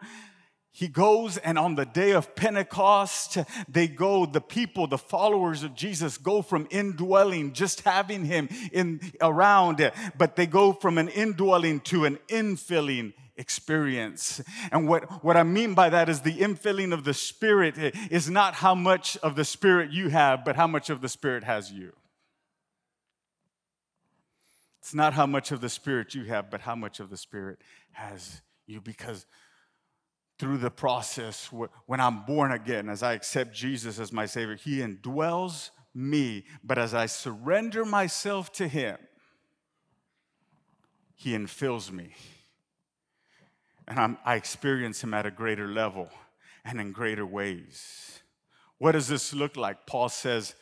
he 0.72 0.86
goes 0.86 1.36
and 1.36 1.58
on 1.58 1.74
the 1.74 1.84
day 1.84 2.12
of 2.12 2.36
Pentecost, 2.36 3.38
they 3.68 3.88
go, 3.88 4.24
the 4.24 4.40
people, 4.40 4.86
the 4.86 4.98
followers 4.98 5.62
of 5.62 5.74
Jesus 5.74 6.16
go 6.16 6.42
from 6.42 6.68
indwelling, 6.70 7.52
just 7.54 7.80
having 7.80 8.24
him 8.24 8.48
in 8.72 9.00
around, 9.20 9.90
but 10.16 10.36
they 10.36 10.46
go 10.46 10.72
from 10.72 10.98
an 10.98 11.08
indwelling 11.08 11.80
to 11.80 12.04
an 12.04 12.18
infilling 12.28 13.14
experience. 13.36 14.40
And 14.70 14.86
what, 14.86 15.24
what 15.24 15.36
I 15.36 15.42
mean 15.42 15.74
by 15.74 15.88
that 15.88 16.08
is 16.08 16.20
the 16.20 16.38
infilling 16.38 16.92
of 16.92 17.04
the 17.04 17.14
Spirit 17.14 17.74
is 18.10 18.30
not 18.30 18.54
how 18.54 18.74
much 18.74 19.16
of 19.18 19.34
the 19.34 19.44
Spirit 19.44 19.90
you 19.90 20.10
have, 20.10 20.44
but 20.44 20.56
how 20.56 20.66
much 20.66 20.88
of 20.90 21.00
the 21.00 21.08
Spirit 21.08 21.42
has 21.42 21.72
you. 21.72 21.92
It's 24.90 24.94
not 24.96 25.12
how 25.12 25.26
much 25.26 25.52
of 25.52 25.60
the 25.60 25.68
Spirit 25.68 26.16
you 26.16 26.24
have, 26.24 26.50
but 26.50 26.62
how 26.62 26.74
much 26.74 26.98
of 26.98 27.10
the 27.10 27.16
Spirit 27.16 27.60
has 27.92 28.42
you 28.66 28.80
because 28.80 29.24
through 30.36 30.58
the 30.58 30.68
process, 30.68 31.48
when 31.86 32.00
I'm 32.00 32.24
born 32.24 32.50
again, 32.50 32.88
as 32.88 33.04
I 33.04 33.12
accept 33.12 33.54
Jesus 33.54 34.00
as 34.00 34.12
my 34.12 34.26
Savior, 34.26 34.56
He 34.56 34.78
indwells 34.78 35.70
me. 35.94 36.44
But 36.64 36.76
as 36.76 36.92
I 36.92 37.06
surrender 37.06 37.84
myself 37.84 38.50
to 38.54 38.66
Him, 38.66 38.96
He 41.14 41.34
infills 41.34 41.92
me. 41.92 42.12
And 43.86 43.96
I'm, 43.96 44.18
I 44.24 44.34
experience 44.34 45.04
Him 45.04 45.14
at 45.14 45.24
a 45.24 45.30
greater 45.30 45.68
level 45.68 46.08
and 46.64 46.80
in 46.80 46.90
greater 46.90 47.24
ways. 47.24 48.22
What 48.78 48.92
does 48.92 49.06
this 49.06 49.32
look 49.32 49.56
like? 49.56 49.86
Paul 49.86 50.08
says 50.08 50.56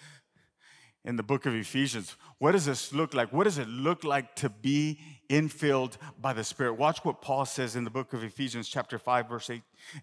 in 1.03 1.17
the 1.17 1.23
book 1.23 1.47
of 1.47 1.55
Ephesians, 1.55 2.17
what 2.39 2.53
does 2.53 2.67
this 2.67 2.93
look 2.93 3.15
like? 3.15 3.33
What 3.33 3.45
does 3.45 3.59
it 3.59 3.69
look 3.69 4.05
like 4.05 4.37
to 4.37 4.49
be 4.49 5.01
infilled 5.29 5.97
by 6.21 6.33
the 6.33 6.45
Spirit? 6.45 6.75
Watch 6.75 7.05
what 7.05 7.21
Paul 7.21 7.45
says 7.45 7.75
in 7.75 7.83
the 7.83 7.91
book 7.91 8.13
of 8.13 8.23
Ephesians, 8.23 8.69
chapter 8.69 8.97
5, 8.97 9.29
verse 9.29 9.51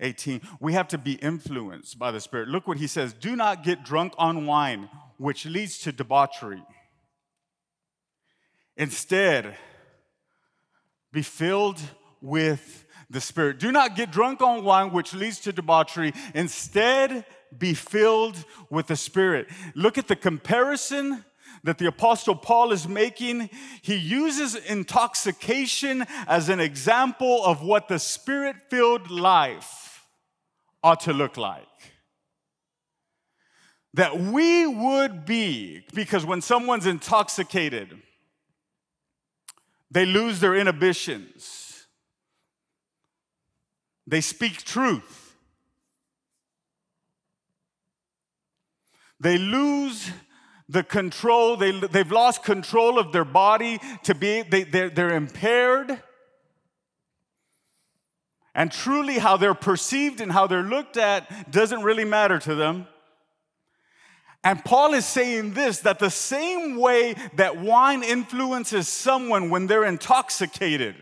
18. 0.01 0.41
We 0.59 0.73
have 0.73 0.89
to 0.89 0.97
be 0.97 1.13
influenced 1.13 1.97
by 1.97 2.11
the 2.11 2.19
Spirit. 2.19 2.49
Look 2.49 2.67
what 2.67 2.77
he 2.77 2.87
says 2.87 3.13
Do 3.13 3.37
not 3.37 3.63
get 3.63 3.85
drunk 3.85 4.13
on 4.17 4.45
wine, 4.45 4.89
which 5.17 5.45
leads 5.45 5.79
to 5.79 5.93
debauchery. 5.93 6.61
Instead, 8.75 9.55
be 11.13 11.21
filled 11.21 11.79
with 12.19 12.85
the 13.09 13.21
Spirit. 13.21 13.59
Do 13.59 13.71
not 13.71 13.95
get 13.95 14.11
drunk 14.11 14.41
on 14.41 14.65
wine, 14.65 14.91
which 14.91 15.13
leads 15.13 15.39
to 15.41 15.53
debauchery. 15.53 16.13
Instead, 16.33 17.23
be 17.57 17.73
filled 17.73 18.43
with 18.69 18.87
the 18.87 18.97
Spirit. 18.97 19.47
Look 19.73 19.97
at 19.97 20.09
the 20.09 20.17
comparison 20.17 21.23
that 21.65 21.77
the 21.77 21.87
Apostle 21.87 22.35
Paul 22.35 22.71
is 22.71 22.87
making. 22.87 23.49
He 23.81 23.95
uses 23.95 24.55
intoxication 24.55 26.05
as 26.27 26.47
an 26.47 26.59
example 26.59 27.43
of 27.43 27.61
what 27.61 27.87
the 27.87 27.99
Spirit 27.99 28.55
filled 28.69 29.11
life 29.11 30.05
ought 30.83 31.01
to 31.01 31.13
look 31.13 31.37
like. 31.37 31.65
That 33.95 34.19
we 34.19 34.67
would 34.67 35.25
be, 35.25 35.85
because 35.93 36.25
when 36.25 36.41
someone's 36.41 36.85
intoxicated, 36.85 38.01
they 39.89 40.05
lose 40.05 40.39
their 40.39 40.55
inhibitions, 40.55 41.87
they 44.07 44.21
speak 44.21 44.63
truth 44.63 45.25
They 49.19 49.37
lose 49.37 50.11
the 50.67 50.83
control, 50.83 51.57
they, 51.57 51.71
they've 51.71 52.11
lost 52.11 52.43
control 52.43 52.97
of 52.97 53.11
their 53.11 53.25
body 53.25 53.79
to 54.03 54.15
be, 54.15 54.41
they, 54.41 54.63
they're, 54.63 54.89
they're 54.89 55.15
impaired. 55.15 56.01
And 58.55 58.71
truly, 58.71 59.19
how 59.19 59.37
they're 59.37 59.53
perceived 59.53 60.21
and 60.21 60.31
how 60.31 60.47
they're 60.47 60.63
looked 60.63 60.97
at 60.97 61.51
doesn't 61.51 61.83
really 61.83 62.05
matter 62.05 62.39
to 62.39 62.55
them. 62.55 62.87
And 64.43 64.63
Paul 64.63 64.93
is 64.93 65.05
saying 65.05 65.53
this 65.53 65.79
that 65.79 65.99
the 65.99 66.11
same 66.11 66.77
way 66.77 67.15
that 67.35 67.57
wine 67.57 68.03
influences 68.03 68.87
someone 68.87 69.49
when 69.49 69.67
they're 69.67 69.83
intoxicated, 69.83 70.95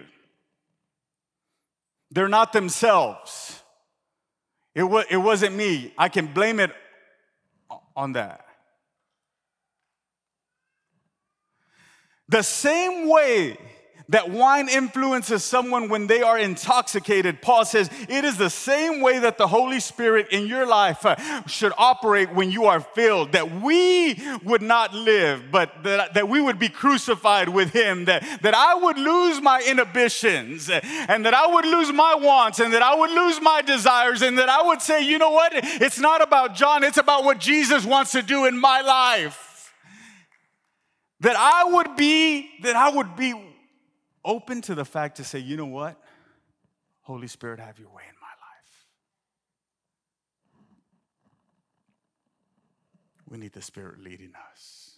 they're 2.10 2.30
not 2.30 2.54
themselves. 2.54 3.62
It, 4.74 4.84
was, 4.84 5.06
it 5.10 5.18
wasn't 5.18 5.56
me. 5.56 5.94
I 5.98 6.10
can 6.10 6.34
blame 6.34 6.60
it 6.60 6.72
on 7.96 8.14
that. 8.14 8.43
The 12.34 12.42
same 12.42 13.10
way 13.10 13.60
that 14.10 14.32
wine 14.32 14.68
influences 14.68 15.44
someone 15.44 15.88
when 15.88 16.08
they 16.08 16.24
are 16.24 16.40
intoxicated, 16.40 17.44
Paul 17.44 17.64
says 17.64 17.92
it 18.10 18.26
is 18.26 18.38
the 18.38 18.50
same 18.50 19.02
way 19.02 19.20
that 19.20 19.38
the 19.38 19.46
Holy 19.46 19.80
Spirit 19.80 20.30
in 20.32 20.48
your 20.48 20.66
life 20.66 21.06
uh, 21.06 21.46
should 21.46 21.74
operate 21.78 22.34
when 22.34 22.50
you 22.50 22.66
are 22.66 22.80
filled. 22.80 23.34
That 23.34 23.62
we 23.62 24.20
would 24.44 24.64
not 24.64 24.96
live, 24.96 25.52
but 25.52 25.84
that, 25.84 26.16
that 26.16 26.28
we 26.28 26.42
would 26.42 26.58
be 26.58 26.70
crucified 26.70 27.50
with 27.50 27.72
Him. 27.72 28.06
That, 28.06 28.24
that 28.42 28.56
I 28.56 28.74
would 28.74 28.98
lose 28.98 29.40
my 29.40 29.62
inhibitions 29.62 30.72
and 30.72 31.24
that 31.28 31.36
I 31.36 31.46
would 31.46 31.66
lose 31.66 31.94
my 31.94 32.16
wants 32.16 32.60
and 32.60 32.74
that 32.74 32.82
I 32.82 32.96
would 32.96 33.12
lose 33.12 33.40
my 33.42 33.62
desires 33.62 34.24
and 34.24 34.40
that 34.40 34.50
I 34.50 34.64
would 34.64 34.82
say, 34.82 35.06
you 35.06 35.20
know 35.20 35.30
what? 35.30 35.52
It's 35.54 36.00
not 36.00 36.24
about 36.24 36.56
John, 36.56 36.84
it's 36.84 36.98
about 36.98 37.26
what 37.26 37.40
Jesus 37.40 37.86
wants 37.86 38.12
to 38.14 38.24
do 38.24 38.46
in 38.46 38.58
my 38.58 38.82
life 38.82 39.43
that 41.24 41.38
I 41.38 41.64
would 41.64 41.96
be 41.96 42.50
that 42.62 42.76
I 42.76 42.90
would 42.90 43.16
be 43.16 43.34
open 44.26 44.62
to 44.64 44.76
the 44.76 44.86
fact 44.86 45.18
to 45.18 45.24
say, 45.24 45.40
you 45.40 45.58
know 45.58 45.66
what? 45.66 46.00
Holy 47.02 47.28
Spirit, 47.28 47.60
have 47.60 47.80
your 47.80 47.90
way 47.90 48.04
in 48.08 48.16
my 48.22 48.28
life. 48.28 48.86
We 53.30 53.38
need 53.38 53.54
the 53.54 53.62
Spirit 53.62 54.02
leading 54.02 54.34
us. 54.52 54.98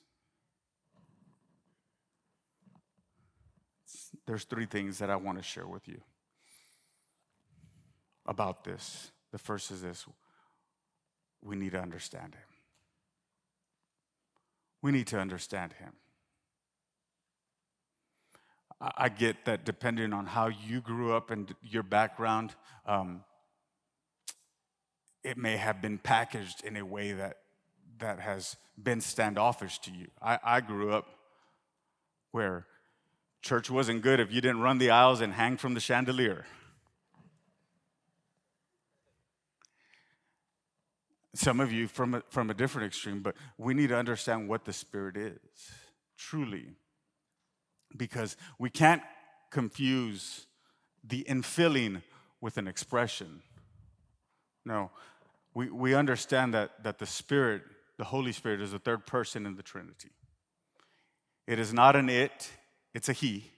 There's 4.25 4.45
three 4.45 4.65
things 4.65 4.97
that 4.99 5.11
I 5.11 5.15
want 5.15 5.37
to 5.37 5.43
share 5.43 5.67
with 5.67 5.87
you 5.87 6.01
about 8.25 8.63
this. 8.63 9.11
The 9.31 9.37
first 9.37 9.69
is 9.69 9.83
this 9.83 10.05
we 11.43 11.55
need 11.55 11.73
to 11.73 11.81
understand 11.81 12.33
Him. 12.33 12.41
We 14.81 14.91
need 14.91 15.05
to 15.07 15.19
understand 15.19 15.73
Him. 15.73 15.93
I 18.81 19.09
get 19.09 19.45
that 19.45 19.63
depending 19.63 20.11
on 20.11 20.25
how 20.25 20.47
you 20.47 20.81
grew 20.81 21.13
up 21.13 21.31
and 21.31 21.53
your 21.63 21.83
background, 21.83 22.55
um, 22.85 23.23
it 25.23 25.37
may 25.37 25.57
have 25.57 25.81
been 25.81 25.97
packaged 25.97 26.63
in 26.63 26.75
a 26.75 26.85
way 26.85 27.13
that, 27.13 27.37
that 27.99 28.19
has 28.19 28.57
been 28.81 28.99
standoffish 28.99 29.79
to 29.79 29.91
you. 29.91 30.07
I, 30.21 30.39
I 30.43 30.61
grew 30.61 30.91
up 30.91 31.07
where 32.31 32.67
church 33.41 33.71
wasn't 33.71 34.01
good 34.01 34.19
if 34.19 34.31
you 34.31 34.41
didn't 34.41 34.59
run 34.59 34.77
the 34.77 34.89
aisles 34.89 35.21
and 35.21 35.33
hang 35.33 35.55
from 35.55 35.73
the 35.73 35.79
chandelier. 35.79 36.45
Some 41.33 41.59
of 41.59 41.71
you 41.71 41.87
from 41.87 42.15
a, 42.15 42.23
from 42.29 42.49
a 42.49 42.53
different 42.53 42.87
extreme, 42.87 43.21
but 43.21 43.35
we 43.57 43.73
need 43.73 43.87
to 43.89 43.97
understand 43.97 44.49
what 44.49 44.65
the 44.65 44.73
Spirit 44.73 45.15
is 45.15 45.39
truly 46.17 46.75
because 47.97 48.37
we 48.59 48.69
can't 48.69 49.01
confuse 49.51 50.47
the 51.03 51.23
infilling 51.29 52.01
with 52.41 52.57
an 52.57 52.67
expression. 52.67 53.41
No, 54.65 54.91
we, 55.53 55.69
we 55.69 55.93
understand 55.93 56.53
that, 56.53 56.83
that 56.83 56.99
the 56.99 57.05
Spirit, 57.05 57.63
the 57.97 58.03
Holy 58.03 58.31
Spirit, 58.31 58.61
is 58.61 58.71
the 58.71 58.79
third 58.79 59.05
person 59.05 59.45
in 59.45 59.55
the 59.55 59.63
Trinity. 59.63 60.09
It 61.47 61.59
is 61.59 61.73
not 61.73 61.95
an 61.95 62.09
it, 62.09 62.51
it's 62.93 63.09
a 63.09 63.13
He. 63.13 63.51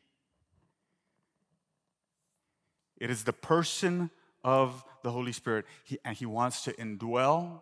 It 2.97 3.09
is 3.09 3.23
the 3.23 3.33
person 3.33 4.09
of 4.43 4.83
the 5.03 5.11
Holy 5.11 5.31
Spirit, 5.31 5.65
he, 5.83 5.97
and 6.03 6.15
He 6.15 6.25
wants 6.25 6.63
to 6.63 6.73
indwell 6.73 7.61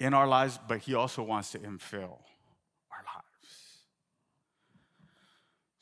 in 0.00 0.12
our 0.12 0.26
lives, 0.26 0.58
but 0.68 0.80
He 0.80 0.94
also 0.94 1.22
wants 1.22 1.52
to 1.52 1.58
infill. 1.58 2.18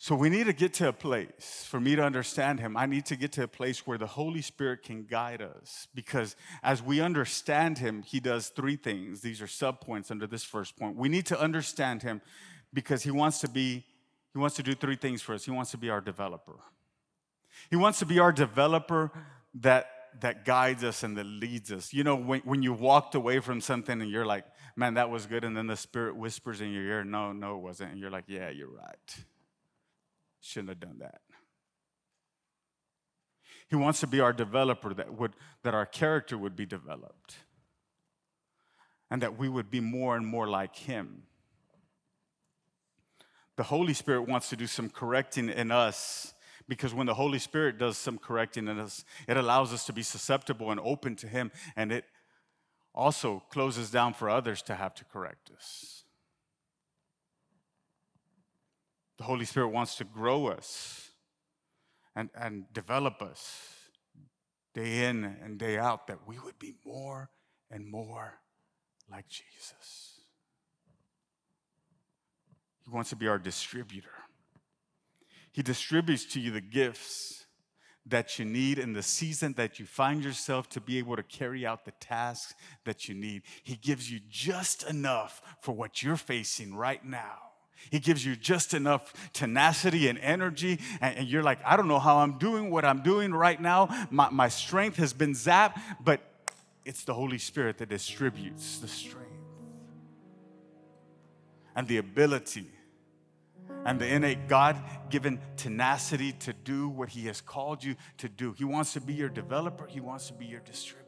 So 0.03 0.17
we 0.17 0.31
need 0.31 0.47
to 0.47 0.53
get 0.53 0.75
to 0.75 0.89
a 0.89 0.93
place, 0.93 1.65
for 1.69 1.79
me 1.79 1.95
to 1.95 2.03
understand 2.03 2.59
him, 2.59 2.77
I 2.77 2.87
need 2.87 3.07
to 3.07 3.15
get 3.15 3.31
to 3.35 3.45
a 3.45 3.47
place 3.47 3.87
where 3.87 3.99
the 3.99 4.09
Holy 4.09 4.43
Spirit 4.43 4.83
can 4.83 5.05
guide 5.05 5.41
us. 5.41 5.87
Because 5.95 6.35
as 6.61 6.83
we 6.83 7.01
understand 7.01 7.79
him, 7.79 8.03
he 8.03 8.19
does 8.19 8.49
three 8.49 8.75
things. 8.75 9.21
These 9.21 9.41
are 9.41 9.47
subpoints 9.47 10.11
under 10.11 10.27
this 10.27 10.43
first 10.43 10.77
point. 10.77 10.97
We 10.97 11.09
need 11.09 11.27
to 11.27 11.41
understand 11.41 12.03
him 12.03 12.21
because 12.75 13.05
he 13.05 13.13
wants 13.13 13.39
to 13.43 13.49
be, 13.49 13.85
he 14.33 14.41
wants 14.41 14.57
to 14.57 14.65
do 14.65 14.75
three 14.75 14.97
things 14.97 15.23
for 15.23 15.35
us. 15.35 15.45
He 15.45 15.53
wants 15.53 15.71
to 15.71 15.79
be 15.79 15.89
our 15.89 16.01
developer. 16.01 16.59
He 17.71 17.77
wants 17.77 18.01
to 18.01 18.05
be 18.05 18.19
our 18.19 18.33
developer 18.33 19.13
that 19.61 19.87
that 20.19 20.45
guides 20.45 20.83
us 20.83 21.05
and 21.05 21.17
that 21.17 21.27
leads 21.27 21.71
us. 21.71 21.93
You 21.93 22.03
know, 22.03 22.17
when, 22.17 22.41
when 22.41 22.61
you 22.65 22.73
walked 22.73 23.15
away 23.15 23.39
from 23.39 23.61
something 23.61 24.03
and 24.03 24.11
you're 24.11 24.27
like, 24.27 24.47
man, 24.75 24.95
that 24.95 25.11
was 25.11 25.27
good, 25.27 25.45
and 25.45 25.57
then 25.57 25.69
the 25.69 25.77
Spirit 25.77 26.17
whispers 26.17 26.61
in 26.61 26.73
your 26.73 26.83
ear, 26.83 27.05
no, 27.05 27.31
no, 27.33 27.55
it 27.55 27.61
wasn't. 27.61 27.93
And 27.93 28.01
you're 28.01 28.11
like, 28.11 28.25
yeah, 28.27 28.51
you're 28.51 28.69
right 28.69 29.25
shouldn't 30.43 30.71
have 30.71 30.81
done 30.81 30.99
that. 30.99 31.21
He 33.69 33.77
wants 33.77 34.01
to 34.01 34.07
be 34.07 34.21
our 34.21 34.35
developer 34.35 34.93
that 34.93 35.15
would 35.15 35.33
that 35.63 35.75
our 35.75 35.87
character 35.87 36.37
would 36.37 36.55
be 36.55 36.67
developed 36.67 37.37
and 39.11 39.23
that 39.23 39.39
we 39.39 39.49
would 39.49 39.71
be 39.71 39.81
more 39.81 40.17
and 40.17 40.27
more 40.27 40.47
like 40.47 40.77
him. 40.77 41.23
The 43.57 43.63
Holy 43.63 43.95
Spirit 43.95 44.29
wants 44.29 44.51
to 44.51 44.57
do 44.57 44.67
some 44.67 44.91
correcting 44.91 45.49
in 45.49 45.71
us 45.71 46.35
because 46.69 46.93
when 46.93 47.07
the 47.07 47.15
Holy 47.15 47.39
Spirit 47.39 47.79
does 47.79 47.97
some 47.97 48.19
correcting 48.19 48.69
in 48.69 48.79
us, 48.79 49.05
it 49.29 49.37
allows 49.37 49.73
us 49.73 49.87
to 49.87 49.93
be 49.93 50.03
susceptible 50.03 50.71
and 50.71 50.81
open 50.81 51.17
to 51.17 51.29
him 51.29 51.51
and 51.77 51.93
it 51.93 52.05
also 52.95 53.43
closes 53.51 53.91
down 53.91 54.13
for 54.13 54.29
others 54.29 54.61
to 54.63 54.75
have 54.75 54.95
to 54.95 55.05
correct 55.05 55.51
us. 55.57 56.02
The 59.19 59.25
Holy 59.25 59.45
Spirit 59.45 59.69
wants 59.69 59.97
to 59.97 60.05
grow 60.05 60.47
us 60.49 61.11
and, 62.17 62.31
and 62.35 62.65
develop 62.73 63.23
us 63.23 63.75
day 64.75 65.05
in 65.05 65.25
and 65.25 65.59
day 65.59 65.79
out 65.79 66.07
that 66.07 66.27
we 66.27 66.39
would 66.39 66.59
be 66.59 66.75
more 66.85 67.31
and 67.71 67.91
more 67.91 68.41
like 69.11 69.29
Jesus. 69.29 70.21
He 72.85 72.91
wants 72.91 73.11
to 73.11 73.17
be 73.17 73.29
our 73.29 73.39
distributor. 73.39 74.09
He 75.53 75.63
distributes 75.63 76.25
to 76.33 76.41
you 76.41 76.51
the 76.51 76.61
gifts 76.61 77.47
that 78.07 78.39
you 78.39 78.45
need 78.45 78.79
in 78.79 78.95
the 78.95 79.03
season 79.03 79.53
that 79.57 79.79
you 79.79 79.87
find 79.87 80.25
yourself 80.25 80.69
to 80.71 80.81
be 80.81 80.99
able 80.99 81.15
to 81.15 81.23
carry 81.23 81.65
out 81.65 81.85
the 81.85 81.93
tasks 82.01 82.55
that 82.85 83.09
you 83.09 83.15
need. 83.15 83.43
He 83.63 83.77
gives 83.77 84.11
you 84.11 84.19
just 84.29 84.89
enough 84.89 85.41
for 85.61 85.73
what 85.73 86.03
you're 86.03 86.17
facing 86.17 86.75
right 86.75 87.05
now. 87.05 87.52
He 87.91 87.99
gives 87.99 88.25
you 88.25 88.37
just 88.37 88.75
enough 88.75 89.13
tenacity 89.33 90.09
and 90.09 90.19
energy, 90.19 90.81
and, 91.01 91.29
you're 91.29 91.43
like, 91.43 91.59
I 91.65 91.77
don't 91.77 91.89
know 91.89 91.99
how 91.99 92.19
I'm 92.19 92.39
doing 92.39 92.71
what 92.71 92.85
I'm 92.85 93.03
doing 93.03 93.33
right 93.33 93.61
now. 93.61 93.89
My, 94.11 94.31
my 94.31 94.49
strength 94.49 94.97
has 94.97 95.13
been 95.13 95.33
zapped, 95.33 95.81
but 96.03 96.21
it's 96.85 97.05
the 97.05 97.15
Holy 97.15 97.39
Spirit 97.39 97.79
that 97.79 97.89
distributes 97.89 98.79
the 98.79 98.89
strength 98.89 99.29
and 101.75 101.87
the 101.89 101.99
ability 101.99 102.71
and 103.85 104.01
the 104.01 104.07
innate 104.07 104.49
God 104.49 104.77
given 105.11 105.41
tenacity 105.57 106.33
to 106.33 106.53
do 106.53 106.89
what 106.89 107.09
He 107.09 107.27
has 107.27 107.41
called 107.41 107.83
you 107.83 107.97
to 108.19 108.29
do. 108.29 108.53
He 108.53 108.65
wants 108.65 108.93
to 108.95 109.01
be 109.01 109.15
your 109.15 109.29
developer, 109.29 109.87
He 109.87 110.01
wants 110.01 110.29
to 110.29 110.35
be 110.35 110.47
your 110.47 110.61
distributor. 110.61 111.01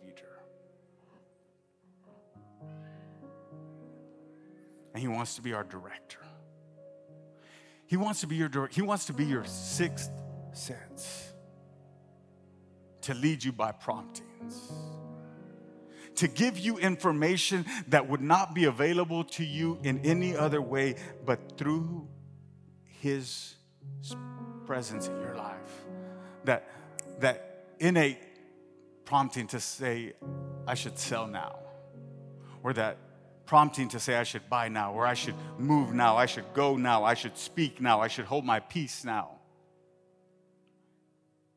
And 4.92 5.00
He 5.00 5.08
wants 5.08 5.36
to 5.36 5.42
be 5.42 5.52
our 5.52 5.64
director. 5.64 6.23
He 7.94 7.98
wants 7.98 8.22
to 8.22 8.26
be 8.26 8.34
your 8.34 8.48
director. 8.48 8.74
He 8.74 8.82
wants 8.82 9.04
to 9.04 9.12
be 9.12 9.24
your 9.24 9.44
sixth 9.44 10.10
sense 10.52 11.32
to 13.02 13.14
lead 13.14 13.44
you 13.44 13.52
by 13.52 13.70
promptings 13.70 14.72
to 16.16 16.26
give 16.26 16.58
you 16.58 16.76
information 16.78 17.64
that 17.86 18.08
would 18.08 18.20
not 18.20 18.52
be 18.52 18.64
available 18.64 19.22
to 19.22 19.44
you 19.44 19.78
in 19.84 20.00
any 20.04 20.36
other 20.36 20.60
way 20.60 20.96
but 21.24 21.56
through 21.56 22.08
his 23.00 23.54
presence 24.66 25.06
in 25.06 25.20
your 25.20 25.36
life. 25.36 25.84
That, 26.46 26.68
that 27.20 27.66
innate 27.78 28.18
prompting 29.04 29.46
to 29.46 29.60
say, 29.60 30.14
I 30.66 30.74
should 30.74 30.98
sell 30.98 31.28
now, 31.28 31.60
or 32.64 32.72
that 32.72 32.98
prompting 33.46 33.88
to 33.88 34.00
say, 34.00 34.16
I 34.16 34.22
should 34.22 34.48
buy 34.48 34.68
now, 34.68 34.92
or 34.92 35.06
I 35.06 35.14
should 35.14 35.34
move 35.58 35.92
now, 35.92 36.16
I 36.16 36.26
should 36.26 36.52
go 36.54 36.76
now, 36.76 37.04
I 37.04 37.14
should 37.14 37.36
speak 37.36 37.80
now, 37.80 38.00
I 38.00 38.08
should 38.08 38.24
hold 38.24 38.44
my 38.44 38.60
peace 38.60 39.04
now. 39.04 39.30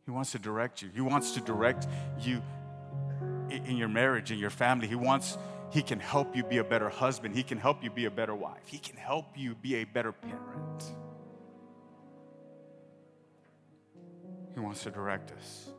He 0.05 0.11
wants 0.11 0.31
to 0.31 0.39
direct 0.39 0.81
you. 0.81 0.89
He 0.93 1.01
wants 1.01 1.31
to 1.31 1.41
direct 1.41 1.85
you 2.21 2.41
in 3.49 3.75
your 3.75 3.89
marriage, 3.89 4.31
in 4.31 4.39
your 4.39 4.49
family. 4.49 4.87
He 4.87 4.95
wants, 4.95 5.37
He 5.69 5.81
can 5.81 5.99
help 5.99 6.35
you 6.35 6.43
be 6.43 6.59
a 6.59 6.63
better 6.63 6.87
husband. 6.87 7.35
He 7.35 7.43
can 7.43 7.57
help 7.57 7.83
you 7.83 7.89
be 7.89 8.05
a 8.05 8.11
better 8.11 8.33
wife. 8.33 8.63
He 8.67 8.77
can 8.77 8.95
help 8.95 9.37
you 9.37 9.55
be 9.55 9.75
a 9.75 9.83
better 9.83 10.13
parent. 10.13 10.83
He 14.53 14.59
wants 14.61 14.83
to 14.83 14.91
direct 14.91 15.31
us. 15.31 15.69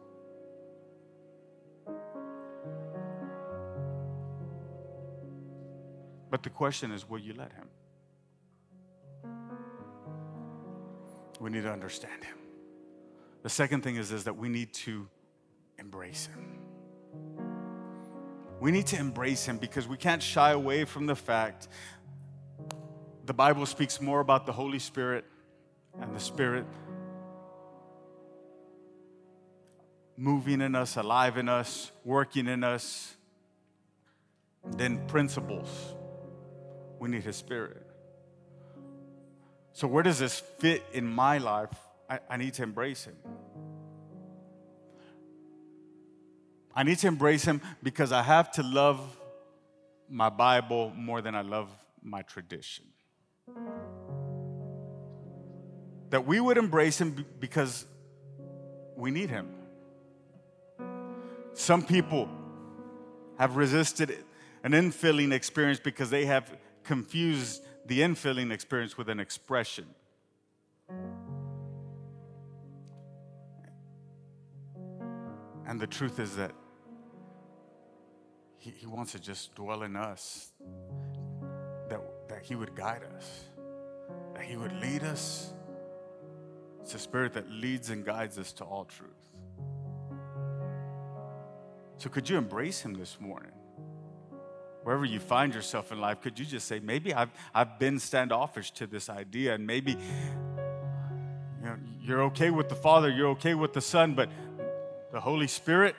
But 6.31 6.43
the 6.43 6.51
question 6.51 6.93
is 6.93 7.09
will 7.09 7.19
you 7.19 7.35
let 7.35 7.53
Him? 7.53 7.69
We 11.41 11.51
need 11.51 11.63
to 11.63 11.73
understand 11.73 12.25
Him. 12.25 12.37
The 13.43 13.49
second 13.49 13.83
thing 13.83 13.97
is, 13.97 14.11
is 14.11 14.25
that 14.25 14.37
we 14.37 14.49
need 14.49 14.73
to 14.75 15.09
embrace 15.79 16.27
Him. 16.27 16.59
We 18.61 18.73
need 18.73 18.87
to 18.89 18.99
embrace 18.99 19.47
Him 19.47 19.59
because 19.59 19.87
we 19.87 19.97
can't 19.97 20.23
shy 20.23 20.51
away 20.51 20.85
from 20.85 21.07
the 21.07 21.15
fact 21.15 21.69
the 23.25 23.35
Bible 23.35 23.67
speaks 23.67 24.01
more 24.01 24.21
about 24.21 24.47
the 24.47 24.53
Holy 24.53 24.79
Spirit 24.79 25.25
and 26.01 26.17
the 26.17 26.21
Spirit 26.21 26.65
moving 30.17 30.61
in 30.61 30.75
us, 30.75 30.97
alive 30.97 31.37
in 31.37 31.49
us, 31.49 31.93
working 32.05 32.49
in 32.49 32.65
us. 32.65 33.15
than 34.77 34.99
principles. 35.07 35.95
We 36.99 37.09
need 37.09 37.23
His 37.23 37.37
Spirit. 37.37 37.85
So, 39.73 39.87
where 39.87 40.03
does 40.03 40.19
this 40.19 40.41
fit 40.41 40.85
in 40.93 41.07
my 41.07 41.39
life? 41.39 41.73
I, 42.11 42.19
I 42.29 42.37
need 42.37 42.55
to 42.55 42.63
embrace 42.63 43.05
Him. 43.05 43.17
I 46.75 46.83
need 46.83 46.99
to 46.99 47.07
embrace 47.07 47.45
Him 47.45 47.61
because 47.83 48.13
I 48.13 48.23
have 48.23 48.51
to 48.53 48.63
love 48.63 49.01
my 50.09 50.29
Bible 50.29 50.93
more 50.97 51.21
than 51.21 51.35
I 51.35 51.43
love 51.43 51.71
my 52.03 52.23
tradition. 52.23 52.85
That 56.11 56.27
we 56.27 56.41
would 56.41 56.57
embrace 56.57 57.01
Him 57.01 57.27
because 57.39 57.87
we 58.97 59.11
need 59.11 59.31
Him. 59.31 59.49
Some 61.53 61.83
people 61.83 62.29
have 63.39 63.57
resisted 63.57 64.25
an 64.65 64.73
infilling 64.73 65.33
experience 65.33 65.79
because 65.79 66.11
they 66.11 66.25
have 66.25 66.51
confused 66.89 67.63
the 67.85 68.01
infilling 68.01 68.51
experience 68.51 68.97
with 68.97 69.11
an 69.11 69.21
expression. 69.21 69.85
And 75.67 75.79
the 75.79 75.87
truth 75.87 76.19
is 76.19 76.35
that 76.37 76.53
he, 78.59 78.71
he 78.71 78.87
wants 78.87 79.13
to 79.13 79.19
just 79.19 79.55
dwell 79.55 79.83
in 79.83 79.97
us, 79.97 80.53
that, 81.91 82.01
that 82.29 82.43
He 82.43 82.55
would 82.55 82.75
guide 82.75 83.03
us, 83.17 83.45
that 84.35 84.45
He 84.45 84.57
would 84.57 84.73
lead 84.81 85.05
us. 85.05 85.53
It's 86.81 86.95
a 86.95 86.99
spirit 86.99 87.35
that 87.35 87.51
leads 87.51 87.91
and 87.91 88.03
guides 88.05 88.39
us 88.39 88.53
to 88.55 88.65
all 88.65 88.87
truth. 88.87 89.11
So, 91.99 92.09
could 92.09 92.29
you 92.29 92.39
embrace 92.39 92.81
Him 92.81 92.95
this 92.95 93.19
morning? 93.21 93.53
Wherever 94.83 95.05
you 95.05 95.21
find 95.21 95.55
yourself 95.55 95.93
in 95.93 96.01
life, 96.01 96.21
could 96.21 96.39
you 96.39 96.47
just 96.47 96.67
say, 96.67 96.81
maybe 96.81 97.13
I've, 97.13 97.31
I've 97.55 97.79
been 97.79 97.99
standoffish 97.99 98.71
to 98.73 98.87
this 98.87 99.11
idea, 99.11 99.55
and 99.55 99.67
maybe 99.67 99.93
you 99.93 101.65
know, 101.65 101.77
you're 102.01 102.23
okay 102.25 102.51
with 102.51 102.69
the 102.69 102.75
Father, 102.75 103.11
you're 103.11 103.31
okay 103.31 103.55
with 103.55 103.73
the 103.73 103.81
Son, 103.81 104.15
but 104.15 104.31
the 105.13 105.21
Holy 105.21 105.47
Spirit, 105.47 105.97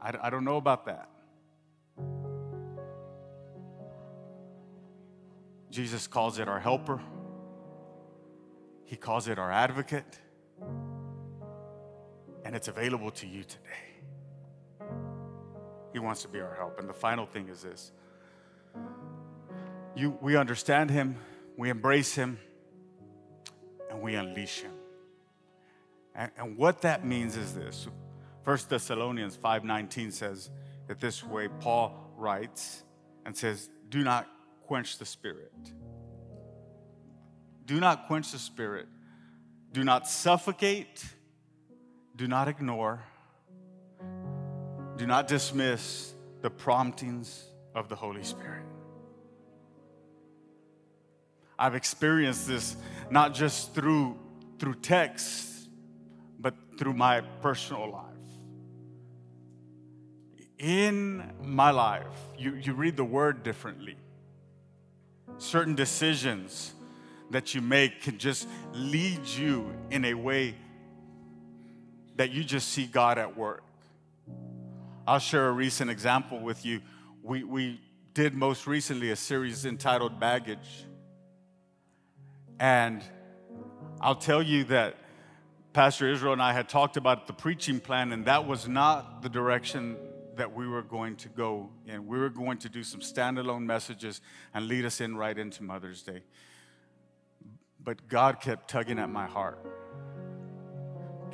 I, 0.00 0.12
I 0.22 0.30
don't 0.30 0.44
know 0.44 0.56
about 0.56 0.86
that. 0.86 1.08
Jesus 5.70 6.06
calls 6.06 6.38
it 6.38 6.48
our 6.48 6.60
helper, 6.60 7.00
He 8.84 8.96
calls 8.96 9.28
it 9.28 9.38
our 9.38 9.50
advocate, 9.50 10.20
and 12.44 12.54
it's 12.54 12.68
available 12.68 13.10
to 13.10 13.26
you 13.26 13.42
today. 13.42 13.95
He 15.96 16.00
wants 16.00 16.20
to 16.20 16.28
be 16.28 16.42
our 16.42 16.54
help. 16.56 16.78
And 16.78 16.86
the 16.86 16.92
final 16.92 17.24
thing 17.24 17.48
is 17.48 17.62
this 17.62 17.90
you, 19.94 20.18
we 20.20 20.36
understand 20.36 20.90
Him, 20.90 21.16
we 21.56 21.70
embrace 21.70 22.14
Him, 22.14 22.38
and 23.88 24.02
we 24.02 24.14
unleash 24.14 24.60
Him. 24.60 24.72
And, 26.14 26.30
and 26.36 26.58
what 26.58 26.82
that 26.82 27.06
means 27.06 27.38
is 27.38 27.54
this 27.54 27.88
1 28.44 28.58
Thessalonians 28.68 29.38
5:19 29.38 30.12
says 30.12 30.50
that 30.86 31.00
this 31.00 31.24
way 31.24 31.48
Paul 31.48 32.12
writes 32.14 32.82
and 33.24 33.34
says, 33.34 33.70
Do 33.88 34.04
not 34.04 34.28
quench 34.66 34.98
the 34.98 35.06
spirit. 35.06 35.54
Do 37.64 37.80
not 37.80 38.06
quench 38.06 38.32
the 38.32 38.38
spirit. 38.38 38.86
Do 39.72 39.82
not 39.82 40.06
suffocate. 40.06 41.06
Do 42.14 42.28
not 42.28 42.48
ignore 42.48 43.02
do 44.96 45.06
not 45.06 45.28
dismiss 45.28 46.14
the 46.42 46.50
promptings 46.50 47.44
of 47.74 47.88
the 47.88 47.96
Holy 47.96 48.22
Spirit. 48.22 48.64
I've 51.58 51.74
experienced 51.74 52.46
this 52.46 52.76
not 53.10 53.34
just 53.34 53.74
through, 53.74 54.18
through 54.58 54.74
text, 54.76 55.68
but 56.38 56.54
through 56.78 56.94
my 56.94 57.22
personal 57.42 57.90
life. 57.90 58.02
In 60.58 61.32
my 61.42 61.70
life, 61.70 62.06
you, 62.38 62.54
you 62.54 62.72
read 62.72 62.96
the 62.96 63.04
word 63.04 63.42
differently. 63.42 63.96
Certain 65.38 65.74
decisions 65.74 66.72
that 67.30 67.54
you 67.54 67.60
make 67.60 68.02
can 68.02 68.16
just 68.18 68.48
lead 68.72 69.26
you 69.26 69.70
in 69.90 70.04
a 70.04 70.14
way 70.14 70.54
that 72.16 72.30
you 72.30 72.42
just 72.44 72.68
see 72.68 72.86
God 72.86 73.18
at 73.18 73.36
work. 73.36 73.65
I'll 75.08 75.20
share 75.20 75.48
a 75.48 75.52
recent 75.52 75.88
example 75.88 76.40
with 76.40 76.66
you. 76.66 76.80
We, 77.22 77.44
we 77.44 77.80
did 78.12 78.34
most 78.34 78.66
recently 78.66 79.10
a 79.10 79.16
series 79.16 79.64
entitled 79.64 80.18
Baggage. 80.18 80.84
And 82.58 83.04
I'll 84.00 84.16
tell 84.16 84.42
you 84.42 84.64
that 84.64 84.96
Pastor 85.72 86.10
Israel 86.10 86.32
and 86.32 86.42
I 86.42 86.52
had 86.52 86.68
talked 86.68 86.96
about 86.96 87.28
the 87.28 87.32
preaching 87.32 87.78
plan, 87.78 88.10
and 88.10 88.24
that 88.24 88.48
was 88.48 88.66
not 88.66 89.22
the 89.22 89.28
direction 89.28 89.96
that 90.34 90.52
we 90.52 90.66
were 90.66 90.82
going 90.82 91.14
to 91.16 91.28
go 91.28 91.70
in. 91.86 92.06
We 92.08 92.18
were 92.18 92.28
going 92.28 92.58
to 92.58 92.68
do 92.68 92.82
some 92.82 93.00
standalone 93.00 93.64
messages 93.64 94.20
and 94.54 94.66
lead 94.66 94.84
us 94.84 95.00
in 95.00 95.16
right 95.16 95.38
into 95.38 95.62
Mother's 95.62 96.02
Day. 96.02 96.24
But 97.78 98.08
God 98.08 98.40
kept 98.40 98.68
tugging 98.68 98.98
at 98.98 99.08
my 99.08 99.26
heart. 99.26 99.85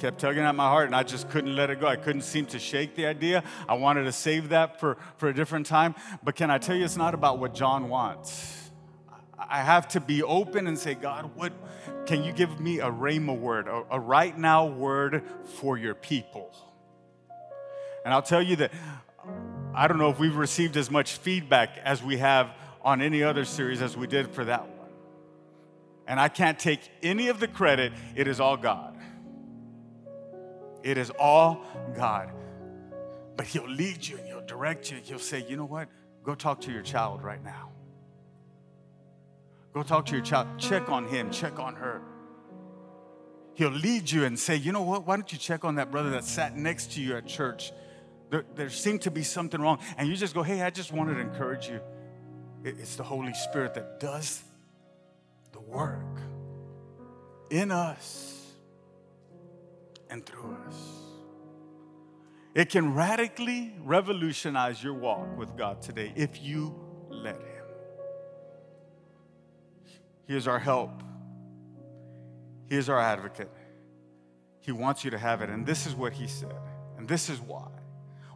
Kept 0.02 0.18
tugging 0.18 0.42
at 0.42 0.56
my 0.56 0.66
heart, 0.66 0.86
and 0.86 0.96
I 0.96 1.04
just 1.04 1.30
couldn't 1.30 1.54
let 1.54 1.70
it 1.70 1.78
go. 1.78 1.86
I 1.86 1.94
couldn't 1.94 2.22
seem 2.22 2.44
to 2.46 2.58
shake 2.58 2.96
the 2.96 3.06
idea. 3.06 3.44
I 3.68 3.74
wanted 3.74 4.02
to 4.02 4.10
save 4.10 4.48
that 4.48 4.80
for, 4.80 4.96
for 5.16 5.28
a 5.28 5.32
different 5.32 5.64
time. 5.64 5.94
But 6.24 6.34
can 6.34 6.50
I 6.50 6.58
tell 6.58 6.74
you, 6.74 6.84
it's 6.84 6.96
not 6.96 7.14
about 7.14 7.38
what 7.38 7.54
John 7.54 7.88
wants. 7.88 8.68
I 9.38 9.58
have 9.60 9.86
to 9.90 10.00
be 10.00 10.24
open 10.24 10.66
and 10.66 10.76
say, 10.76 10.94
God, 10.94 11.30
what 11.36 11.52
can 12.04 12.24
you 12.24 12.32
give 12.32 12.58
me 12.58 12.80
a 12.80 12.90
rhema 12.90 13.38
word, 13.38 13.68
a, 13.68 13.84
a 13.92 14.00
right 14.00 14.36
now 14.36 14.66
word 14.66 15.22
for 15.60 15.78
your 15.78 15.94
people? 15.94 16.52
And 18.04 18.12
I'll 18.12 18.22
tell 18.22 18.42
you 18.42 18.56
that 18.56 18.72
I 19.72 19.86
don't 19.86 19.98
know 19.98 20.10
if 20.10 20.18
we've 20.18 20.34
received 20.34 20.76
as 20.76 20.90
much 20.90 21.12
feedback 21.18 21.78
as 21.84 22.02
we 22.02 22.16
have 22.16 22.50
on 22.82 23.02
any 23.02 23.22
other 23.22 23.44
series 23.44 23.80
as 23.80 23.96
we 23.96 24.08
did 24.08 24.32
for 24.32 24.46
that 24.46 24.66
one. 24.66 24.90
And 26.08 26.18
I 26.18 26.28
can't 26.28 26.58
take 26.58 26.80
any 27.04 27.28
of 27.28 27.38
the 27.38 27.46
credit, 27.46 27.92
it 28.16 28.26
is 28.26 28.40
all 28.40 28.56
God. 28.56 28.91
It 30.82 30.98
is 30.98 31.10
all 31.10 31.64
God. 31.96 32.32
But 33.36 33.46
He'll 33.46 33.68
lead 33.68 34.06
you 34.06 34.18
and 34.18 34.26
He'll 34.26 34.46
direct 34.46 34.90
you. 34.90 34.98
He'll 35.02 35.18
say, 35.18 35.44
you 35.48 35.56
know 35.56 35.64
what? 35.64 35.88
Go 36.24 36.34
talk 36.34 36.60
to 36.62 36.72
your 36.72 36.82
child 36.82 37.22
right 37.22 37.42
now. 37.42 37.70
Go 39.72 39.82
talk 39.82 40.06
to 40.06 40.12
your 40.12 40.24
child. 40.24 40.48
Check 40.58 40.90
on 40.90 41.06
him, 41.06 41.30
check 41.30 41.58
on 41.58 41.74
her. 41.76 42.02
He'll 43.54 43.70
lead 43.70 44.10
you 44.10 44.24
and 44.24 44.38
say, 44.38 44.56
you 44.56 44.72
know 44.72 44.82
what? 44.82 45.06
Why 45.06 45.16
don't 45.16 45.30
you 45.32 45.38
check 45.38 45.64
on 45.64 45.76
that 45.76 45.90
brother 45.90 46.10
that 46.10 46.24
sat 46.24 46.56
next 46.56 46.92
to 46.92 47.00
you 47.00 47.16
at 47.16 47.26
church? 47.26 47.72
There, 48.30 48.44
there 48.54 48.70
seemed 48.70 49.02
to 49.02 49.10
be 49.10 49.22
something 49.22 49.60
wrong. 49.60 49.78
And 49.98 50.08
you 50.08 50.16
just 50.16 50.34
go, 50.34 50.42
hey, 50.42 50.62
I 50.62 50.70
just 50.70 50.92
wanted 50.92 51.14
to 51.14 51.20
encourage 51.20 51.68
you. 51.68 51.80
It's 52.64 52.96
the 52.96 53.02
Holy 53.02 53.34
Spirit 53.34 53.74
that 53.74 53.98
does 54.00 54.42
the 55.52 55.60
work 55.60 56.20
in 57.50 57.70
us 57.70 58.41
and 60.12 60.25
through 60.27 60.57
us. 60.68 60.77
It 62.55 62.68
can 62.68 62.94
radically 62.94 63.72
revolutionize 63.83 64.85
your 64.85 64.92
walk 64.92 65.38
with 65.38 65.57
God 65.57 65.81
today 65.81 66.12
if 66.14 66.42
you 66.42 66.79
let 67.09 67.37
Him. 67.37 67.64
He 70.27 70.37
is 70.37 70.46
our 70.46 70.59
help. 70.59 71.03
He 72.68 72.77
is 72.77 72.90
our 72.90 73.01
advocate. 73.01 73.51
He 74.61 74.70
wants 74.70 75.03
you 75.03 75.11
to 75.11 75.18
have 75.18 75.40
it. 75.40 75.48
And 75.48 75.66
this 75.66 75.87
is 75.87 75.94
what 75.94 76.12
he 76.12 76.27
said. 76.27 76.55
And 76.96 77.09
this 77.09 77.29
is 77.29 77.40
why. 77.40 77.68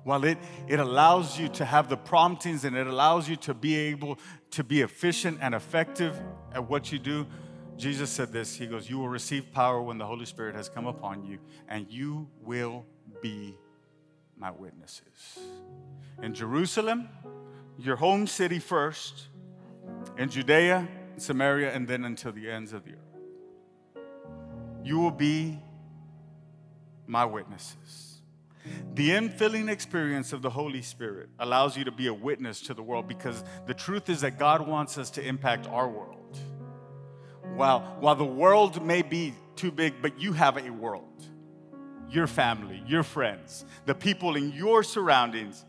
While 0.02 0.24
it, 0.24 0.38
it 0.68 0.80
allows 0.80 1.38
you 1.38 1.48
to 1.50 1.64
have 1.64 1.88
the 1.88 1.96
promptings 1.96 2.64
and 2.64 2.76
it 2.76 2.86
allows 2.86 3.28
you 3.28 3.36
to 3.36 3.54
be 3.54 3.76
able 3.76 4.18
to 4.50 4.64
be 4.64 4.80
efficient 4.80 5.38
and 5.40 5.54
effective 5.54 6.18
at 6.52 6.68
what 6.68 6.90
you 6.90 6.98
do, 6.98 7.26
Jesus 7.76 8.10
said 8.10 8.32
this 8.32 8.56
He 8.56 8.66
goes, 8.66 8.88
You 8.88 8.98
will 8.98 9.08
receive 9.08 9.52
power 9.52 9.80
when 9.82 9.98
the 9.98 10.06
Holy 10.06 10.26
Spirit 10.26 10.54
has 10.54 10.68
come 10.68 10.86
upon 10.86 11.24
you, 11.24 11.38
and 11.68 11.86
you 11.90 12.28
will 12.42 12.84
be 13.20 13.58
my 14.36 14.50
witnesses. 14.50 15.38
In 16.22 16.34
Jerusalem, 16.34 17.08
your 17.78 17.96
home 17.96 18.26
city 18.26 18.58
first, 18.58 19.28
in 20.16 20.30
Judea, 20.30 20.88
Samaria, 21.18 21.72
and 21.72 21.86
then 21.86 22.04
until 22.04 22.32
the 22.32 22.50
ends 22.50 22.72
of 22.72 22.84
the 22.84 22.92
earth. 22.92 24.02
You 24.82 24.98
will 24.98 25.10
be 25.10 25.58
my 27.06 27.24
witnesses. 27.24 28.20
The 28.94 29.10
infilling 29.10 29.68
experience 29.68 30.32
of 30.32 30.42
the 30.42 30.50
Holy 30.50 30.82
Spirit 30.82 31.28
allows 31.38 31.76
you 31.76 31.84
to 31.84 31.92
be 31.92 32.08
a 32.08 32.14
witness 32.14 32.60
to 32.62 32.74
the 32.74 32.82
world 32.82 33.06
because 33.06 33.44
the 33.66 33.74
truth 33.74 34.08
is 34.08 34.22
that 34.22 34.38
God 34.38 34.66
wants 34.66 34.98
us 34.98 35.10
to 35.10 35.24
impact 35.24 35.66
our 35.68 35.88
world. 35.88 36.38
While, 37.56 37.96
while 38.00 38.14
the 38.14 38.24
world 38.24 38.84
may 38.84 39.02
be 39.02 39.34
too 39.56 39.70
big, 39.70 39.94
but 40.02 40.20
you 40.20 40.32
have 40.32 40.56
a 40.56 40.70
world, 40.70 41.24
your 42.10 42.26
family, 42.26 42.82
your 42.86 43.02
friends, 43.02 43.64
the 43.86 43.94
people 43.94 44.36
in 44.36 44.52
your 44.52 44.82
surroundings 44.82 45.64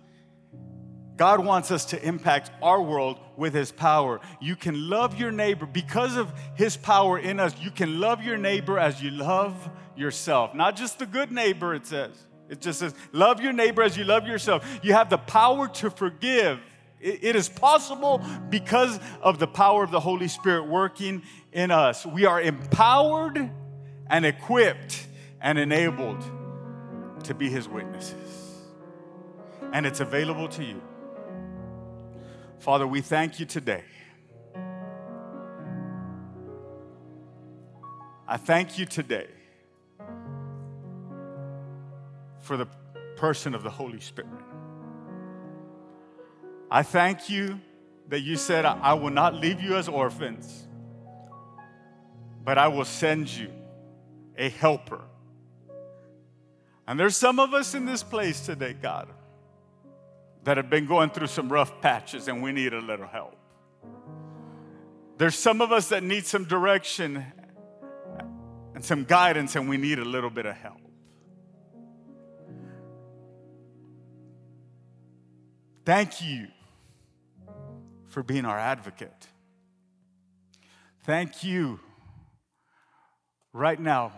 God 1.17 1.43
wants 1.43 1.71
us 1.71 1.85
to 1.85 2.07
impact 2.07 2.51
our 2.61 2.81
world 2.81 3.19
with 3.35 3.53
His 3.53 3.71
power. 3.71 4.21
You 4.39 4.55
can 4.55 4.87
love 4.87 5.19
your 5.19 5.31
neighbor 5.31 5.65
because 5.65 6.15
of 6.15 6.31
His 6.53 6.77
power 6.77 7.17
in 7.17 7.39
us. 7.39 7.55
You 7.59 7.71
can 7.71 7.99
love 7.99 8.23
your 8.23 8.37
neighbor 8.37 8.77
as 8.77 9.01
you 9.01 9.09
love 9.09 9.69
yourself. 9.95 10.53
Not 10.53 10.75
just 10.75 10.99
the 10.99 11.07
good 11.07 11.31
neighbor, 11.31 11.73
it 11.73 11.87
says. 11.87 12.11
It 12.49 12.61
just 12.61 12.79
says, 12.79 12.93
love 13.11 13.41
your 13.41 13.51
neighbor 13.51 13.81
as 13.81 13.97
you 13.97 14.05
love 14.05 14.25
yourself. 14.25 14.79
You 14.83 14.93
have 14.93 15.09
the 15.09 15.17
power 15.17 15.67
to 15.67 15.89
forgive. 15.89 16.59
it 17.01 17.35
is 17.35 17.49
possible 17.49 18.21
because 18.49 18.99
of 19.21 19.37
the 19.37 19.47
power 19.47 19.83
of 19.83 19.91
the 19.91 19.99
Holy 19.99 20.27
Spirit 20.27 20.67
working 20.67 21.23
in 21.57 21.71
us. 21.71 22.05
We 22.05 22.25
are 22.25 22.39
empowered 22.39 23.49
and 24.07 24.25
equipped 24.25 25.07
and 25.41 25.57
enabled 25.57 26.23
to 27.23 27.33
be 27.33 27.49
His 27.49 27.67
witnesses. 27.67 28.61
And 29.73 29.87
it's 29.87 29.99
available 29.99 30.47
to 30.49 30.63
you. 30.63 30.79
Father, 32.59 32.85
we 32.85 33.01
thank 33.01 33.39
you 33.39 33.47
today. 33.47 33.83
I 38.27 38.37
thank 38.37 38.77
you 38.77 38.85
today 38.85 39.27
for 42.41 42.55
the 42.55 42.67
person 43.15 43.55
of 43.55 43.63
the 43.63 43.71
Holy 43.71 43.99
Spirit. 43.99 44.29
I 46.69 46.83
thank 46.83 47.31
you 47.31 47.59
that 48.09 48.19
you 48.19 48.35
said, 48.35 48.63
I 48.63 48.93
will 48.93 49.09
not 49.09 49.33
leave 49.33 49.59
you 49.59 49.75
as 49.75 49.87
orphans, 49.87 50.66
but 52.47 52.57
I 52.57 52.69
will 52.69 52.85
send 52.85 53.29
you 53.29 53.49
a 54.37 54.47
helper. 54.47 55.01
And 56.87 56.97
there's 56.97 57.17
some 57.17 57.41
of 57.41 57.53
us 57.53 57.75
in 57.75 57.85
this 57.85 58.03
place 58.03 58.39
today, 58.39 58.71
God 58.71 59.09
that 60.45 60.55
have 60.55 60.69
been 60.69 60.85
going 60.85 61.09
through 61.09 61.27
some 61.27 61.51
rough 61.51 61.81
patches 61.81 62.29
and 62.29 62.41
we 62.41 62.53
need 62.53 62.73
a 62.73 62.79
little 62.79 63.05
help. 63.05 63.35
There's 65.17 65.35
some 65.35 65.59
of 65.59 65.73
us 65.73 65.89
that 65.89 66.03
need 66.03 66.25
some 66.25 66.45
direction 66.45 67.25
and 68.73 68.85
some 68.85 69.03
guidance 69.03 69.57
and 69.57 69.67
we 69.67 69.75
need 69.75 69.99
a 69.99 70.05
little 70.05 70.29
bit 70.29 70.45
of 70.45 70.55
help. 70.55 70.79
Thank 75.83 76.21
you 76.21 76.47
for 78.05 78.23
being 78.23 78.45
our 78.45 78.57
advocate. 78.57 79.27
Thank 81.03 81.43
you 81.43 81.81
right 83.57 83.79
now 83.79 84.11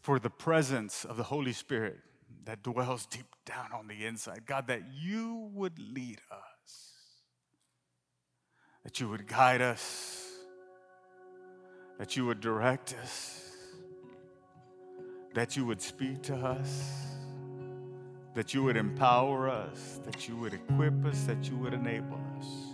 for 0.00 0.18
the 0.18 0.30
presence 0.30 1.04
of 1.04 1.16
the 1.16 1.24
Holy 1.24 1.52
Spirit 1.52 1.98
that 2.44 2.62
dwells 2.62 3.06
deep 3.06 3.26
down 3.44 3.70
on 3.74 3.88
the 3.88 4.06
inside. 4.06 4.46
God, 4.46 4.68
that 4.68 4.82
you 4.92 5.50
would 5.52 5.78
lead 5.78 6.20
us, 6.30 6.92
that 8.84 9.00
you 9.00 9.08
would 9.08 9.26
guide 9.26 9.60
us, 9.60 10.28
that 11.98 12.16
you 12.16 12.24
would 12.26 12.40
direct 12.40 12.94
us, 13.02 13.50
that 15.34 15.56
you 15.56 15.66
would 15.66 15.80
speak 15.80 16.22
to 16.22 16.34
us, 16.36 16.92
that 18.34 18.54
you 18.54 18.62
would 18.62 18.76
empower 18.76 19.48
us, 19.48 20.00
that 20.04 20.28
you 20.28 20.36
would 20.36 20.54
equip 20.54 21.04
us, 21.04 21.24
that 21.24 21.48
you 21.48 21.56
would 21.56 21.74
enable 21.74 22.20
us. 22.38 22.71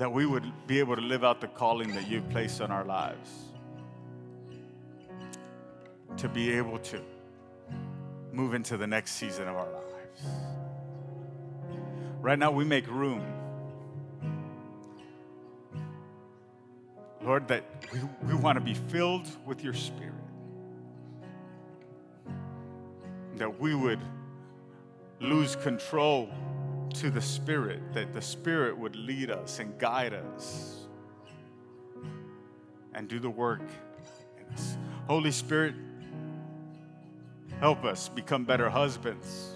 That 0.00 0.10
we 0.10 0.24
would 0.24 0.50
be 0.66 0.78
able 0.78 0.96
to 0.96 1.02
live 1.02 1.24
out 1.24 1.42
the 1.42 1.46
calling 1.46 1.94
that 1.94 2.08
you've 2.08 2.26
placed 2.30 2.62
on 2.62 2.70
our 2.70 2.86
lives 2.86 3.28
to 6.16 6.26
be 6.26 6.52
able 6.52 6.78
to 6.78 7.02
move 8.32 8.54
into 8.54 8.78
the 8.78 8.86
next 8.86 9.12
season 9.12 9.46
of 9.46 9.56
our 9.56 9.68
lives. 9.70 10.22
Right 12.18 12.38
now, 12.38 12.50
we 12.50 12.64
make 12.64 12.86
room. 12.88 13.22
Lord, 17.22 17.46
that 17.48 17.64
we, 17.92 18.00
we 18.26 18.32
want 18.32 18.56
to 18.56 18.64
be 18.64 18.72
filled 18.72 19.28
with 19.44 19.62
your 19.62 19.74
spirit. 19.74 20.14
That 23.36 23.60
we 23.60 23.74
would 23.74 24.00
lose 25.20 25.56
control 25.56 26.30
to 26.94 27.10
the 27.10 27.20
spirit, 27.20 27.80
that 27.94 28.12
the 28.12 28.22
spirit 28.22 28.76
would 28.76 28.96
lead 28.96 29.30
us 29.30 29.58
and 29.58 29.78
guide 29.78 30.14
us 30.14 30.86
and 32.94 33.08
do 33.08 33.18
the 33.18 33.30
work 33.30 33.62
in 34.38 34.54
us. 34.54 34.76
Holy 35.06 35.30
Spirit, 35.30 35.74
Help 37.60 37.84
us 37.84 38.08
become 38.08 38.44
better 38.44 38.70
husbands. 38.70 39.54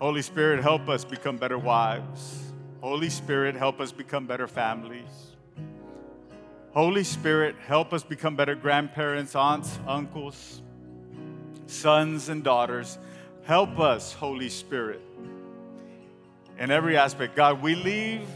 Holy 0.00 0.22
Spirit, 0.22 0.62
help 0.62 0.88
us 0.88 1.04
become 1.04 1.36
better 1.36 1.58
wives. 1.58 2.50
Holy 2.80 3.10
Spirit, 3.10 3.54
help 3.54 3.78
us 3.78 3.92
become 3.92 4.26
better 4.26 4.48
families. 4.48 5.36
Holy 6.72 7.04
Spirit, 7.04 7.56
help 7.66 7.92
us 7.92 8.02
become 8.02 8.36
better 8.36 8.54
grandparents, 8.54 9.36
aunts, 9.36 9.78
uncles, 9.86 10.62
sons, 11.66 12.30
and 12.30 12.42
daughters. 12.42 12.98
Help 13.42 13.78
us, 13.78 14.14
Holy 14.14 14.48
Spirit, 14.48 15.02
in 16.58 16.70
every 16.70 16.96
aspect. 16.96 17.36
God, 17.36 17.62
we 17.62 17.74
leave 17.74 18.26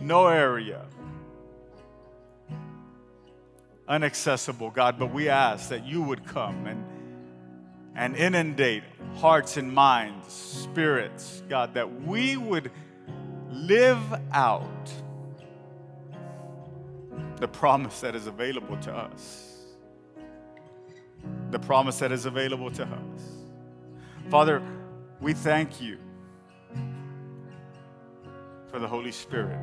no 0.00 0.26
area 0.28 0.86
inaccessible, 3.88 4.70
God, 4.70 4.98
but 4.98 5.12
we 5.12 5.28
ask 5.28 5.68
that 5.68 5.86
you 5.86 6.02
would 6.02 6.24
come 6.24 6.66
and, 6.66 6.84
and 7.94 8.16
inundate 8.16 8.82
hearts 9.16 9.56
and 9.56 9.72
minds, 9.72 10.32
spirits, 10.32 11.42
God, 11.48 11.74
that 11.74 12.02
we 12.02 12.36
would 12.36 12.70
live 13.50 14.02
out 14.32 14.92
the 17.36 17.48
promise 17.48 18.00
that 18.00 18.14
is 18.14 18.26
available 18.26 18.76
to 18.78 18.92
us. 18.92 19.52
The 21.50 21.58
promise 21.58 21.98
that 22.00 22.12
is 22.12 22.26
available 22.26 22.70
to 22.72 22.84
us. 22.84 23.20
Father, 24.30 24.62
we 25.20 25.32
thank 25.32 25.80
you 25.80 25.98
for 28.68 28.78
the 28.78 28.86
Holy 28.86 29.12
Spirit 29.12 29.58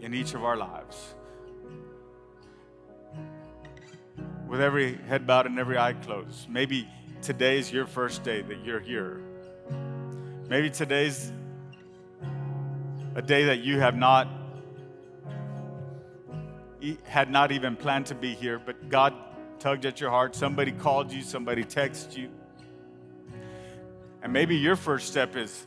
in 0.00 0.12
each 0.12 0.34
of 0.34 0.44
our 0.44 0.56
lives. 0.56 1.14
With 4.48 4.60
every 4.60 4.96
head 4.96 5.26
bowed 5.26 5.46
and 5.46 5.58
every 5.58 5.78
eye 5.78 5.92
closed, 5.94 6.48
maybe 6.48 6.88
today 7.22 7.58
is 7.58 7.72
your 7.72 7.86
first 7.86 8.24
day 8.24 8.42
that 8.42 8.64
you're 8.64 8.80
here. 8.80 9.20
Maybe 10.48 10.68
today's 10.70 11.32
a 13.14 13.22
day 13.22 13.44
that 13.44 13.60
you 13.60 13.78
have 13.78 13.94
not 13.94 14.28
had 17.04 17.30
not 17.30 17.52
even 17.52 17.76
planned 17.76 18.06
to 18.06 18.14
be 18.14 18.34
here, 18.34 18.58
but 18.58 18.88
God 18.88 19.14
tugged 19.62 19.86
at 19.86 20.00
your 20.00 20.10
heart. 20.10 20.34
Somebody 20.34 20.72
called 20.72 21.12
you, 21.12 21.22
somebody 21.22 21.62
texted 21.62 22.16
you. 22.16 22.28
And 24.20 24.32
maybe 24.32 24.56
your 24.56 24.74
first 24.76 25.06
step 25.08 25.36
is 25.36 25.66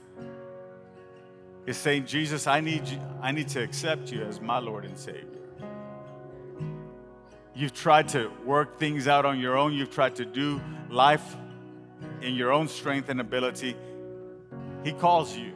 is 1.66 1.78
saying, 1.78 2.06
Jesus, 2.06 2.46
I 2.46 2.60
need 2.60 2.88
you, 2.88 3.00
I 3.22 3.32
need 3.32 3.48
to 3.50 3.64
accept 3.64 4.12
you 4.12 4.22
as 4.22 4.40
my 4.40 4.60
Lord 4.60 4.86
and 4.86 4.98
Savior. 4.98 5.24
You've 7.56 7.74
tried 7.74 8.10
to 8.10 8.30
work 8.46 8.78
things 8.78 9.08
out 9.08 9.26
on 9.26 9.40
your 9.40 9.58
own. 9.58 9.74
You've 9.74 9.90
tried 9.90 10.16
to 10.18 10.26
do 10.26 10.62
life 10.90 11.36
in 12.22 12.36
your 12.36 12.52
own 12.52 12.68
strength 12.68 13.10
and 13.10 13.22
ability. 13.22 13.76
He 14.84 14.92
calls 14.92 15.36
you. 15.36 15.54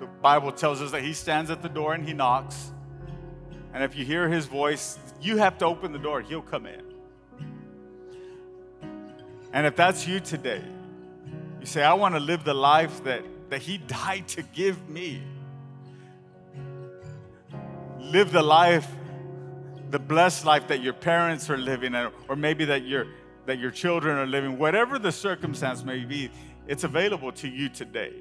The 0.00 0.06
Bible 0.20 0.50
tells 0.50 0.82
us 0.82 0.90
that 0.90 1.02
He 1.02 1.12
stands 1.12 1.50
at 1.50 1.62
the 1.62 1.68
door 1.68 1.94
and 1.94 2.06
He 2.06 2.12
knocks. 2.12 2.71
And 3.72 3.82
if 3.82 3.96
you 3.96 4.04
hear 4.04 4.28
His 4.28 4.46
voice, 4.46 4.98
you 5.20 5.36
have 5.38 5.58
to 5.58 5.66
open 5.66 5.92
the 5.92 5.98
door, 5.98 6.20
He'll 6.20 6.42
come 6.42 6.66
in. 6.66 6.82
And 9.52 9.66
if 9.66 9.76
that's 9.76 10.06
you 10.06 10.20
today, 10.20 10.64
you 11.60 11.66
say, 11.66 11.82
I 11.82 11.94
want 11.94 12.14
to 12.14 12.20
live 12.20 12.44
the 12.44 12.54
life 12.54 13.04
that 13.04 13.22
that 13.52 13.60
He 13.60 13.78
died 13.86 14.26
to 14.28 14.42
give 14.42 14.88
me. 14.88 15.22
Live 18.00 18.32
the 18.32 18.42
life, 18.42 18.88
the 19.90 19.98
blessed 19.98 20.46
life 20.46 20.66
that 20.68 20.82
your 20.82 20.94
parents 20.94 21.48
are 21.50 21.58
living, 21.58 21.94
or 21.94 22.34
maybe 22.34 22.64
that 22.64 22.84
your, 22.86 23.06
that 23.46 23.58
your 23.58 23.70
children 23.70 24.16
are 24.16 24.26
living, 24.26 24.58
whatever 24.58 24.98
the 24.98 25.12
circumstance 25.12 25.84
may 25.84 26.04
be, 26.04 26.30
it's 26.66 26.84
available 26.84 27.30
to 27.32 27.48
you 27.48 27.68
today. 27.68 28.12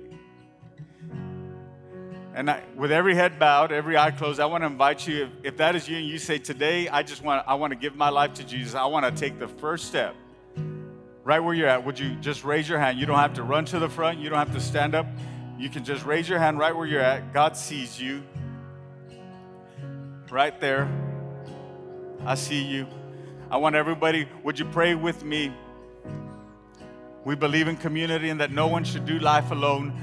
And 2.34 2.50
I, 2.50 2.63
with 2.76 2.91
every 2.91 3.15
head 3.15 3.39
bowed, 3.39 3.72
every 3.72 3.98
eye 3.98 4.12
closed, 4.12 4.39
I 4.39 4.46
want 4.46 4.62
to 4.63 4.67
invite 4.67 5.06
you, 5.08 5.26
if, 5.26 5.30
if 5.44 5.58
that 5.58 5.76
is 5.76 5.89
you 5.89 5.98
and 5.98 6.06
you 6.08 6.17
say, 6.17 6.38
Today, 6.38 6.88
I 6.88 7.04
just 7.04 7.24
want, 7.24 7.44
I 7.48 7.56
want 7.56 7.72
to 7.72 7.78
give 7.78 7.96
my 7.96 8.10
life 8.10 8.36
to 8.36 8.44
Jesus, 8.44 8.74
I 8.74 8.86
want 8.86 9.06
to 9.06 9.12
take 9.12 9.38
the 9.38 9.48
first 9.48 9.86
step 9.86 10.15
right 11.24 11.39
where 11.39 11.54
you're 11.54 11.67
at, 11.67 11.86
would 11.86 12.00
you 12.00 12.15
just 12.15 12.44
raise 12.44 12.67
your 12.67 12.80
hand? 12.80 13.00
You 13.00 13.06
don't 13.06 13.20
have 13.20 13.34
to 13.36 13.44
run 13.44 13.65
to 13.65 13.80
the 13.80 13.89
front, 13.89 14.20
you 14.20 14.30
don't 14.30 14.39
have 14.39 14.54
to 14.54 14.62
stand 14.62 14.96
up. 14.96 15.06
You 15.58 15.70
can 15.70 15.84
just 15.84 16.06
raise 16.06 16.28
your 16.28 16.39
hand 16.39 16.58
right 16.58 16.76
where 16.76 16.88
you're 16.88 17.02
at. 17.02 17.34
God 17.34 17.56
sees 17.56 18.02
you. 18.02 18.24
Right 20.32 20.60
there. 20.60 20.89
I 22.26 22.36
see 22.36 22.63
you. 22.63 22.88
I 23.52 23.58
want 23.58 23.76
everybody, 23.76 24.28
would 24.44 24.58
you 24.58 24.65
pray 24.65 24.96
with 24.96 25.24
me? 25.24 25.54
We 27.26 27.36
believe 27.36 27.67
in 27.67 27.78
community 27.78 28.30
and 28.30 28.41
that 28.41 28.52
no 28.52 28.65
one 28.65 28.84
should 28.84 29.06
do 29.06 29.20
life 29.20 29.52
alone. 29.52 29.94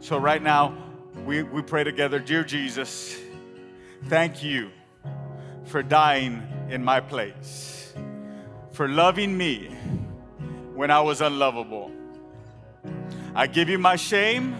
So, 0.00 0.18
right 0.18 0.42
now, 0.42 0.76
we, 1.24 1.42
we 1.42 1.62
pray 1.62 1.84
together 1.84 2.18
Dear 2.18 2.44
Jesus, 2.44 3.18
thank 4.06 4.42
you 4.42 4.70
for 5.64 5.82
dying 5.82 6.42
in 6.70 6.84
my 6.84 7.00
place 7.00 7.74
for 8.74 8.88
loving 8.88 9.38
me 9.38 9.68
when 10.74 10.90
I 10.90 11.00
was 11.00 11.20
unlovable. 11.20 11.92
I 13.32 13.46
give 13.46 13.68
you 13.68 13.78
my 13.78 13.94
shame. 13.94 14.56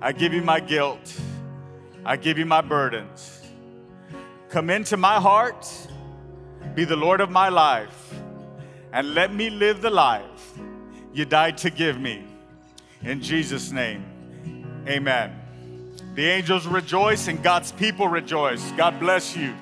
I 0.00 0.12
give 0.12 0.32
you 0.32 0.40
my 0.40 0.60
guilt. 0.60 1.20
I 2.06 2.16
give 2.16 2.38
you 2.38 2.46
my 2.46 2.62
burdens. 2.62 3.42
Come 4.48 4.70
into 4.70 4.96
my 4.96 5.20
heart, 5.20 5.68
be 6.74 6.84
the 6.84 6.96
Lord 6.96 7.20
of 7.20 7.30
my 7.30 7.50
life, 7.50 8.14
and 8.92 9.14
let 9.14 9.32
me 9.32 9.50
live 9.50 9.82
the 9.82 9.90
life 9.90 10.58
you 11.12 11.24
died 11.24 11.58
to 11.58 11.70
give 11.70 12.00
me. 12.00 12.24
In 13.02 13.20
Jesus' 13.20 13.70
name, 13.72 14.04
amen. 14.86 15.41
The 16.14 16.28
angels 16.28 16.66
rejoice 16.66 17.28
and 17.28 17.42
God's 17.42 17.72
people 17.72 18.06
rejoice. 18.06 18.70
God 18.72 19.00
bless 19.00 19.34
you. 19.34 19.54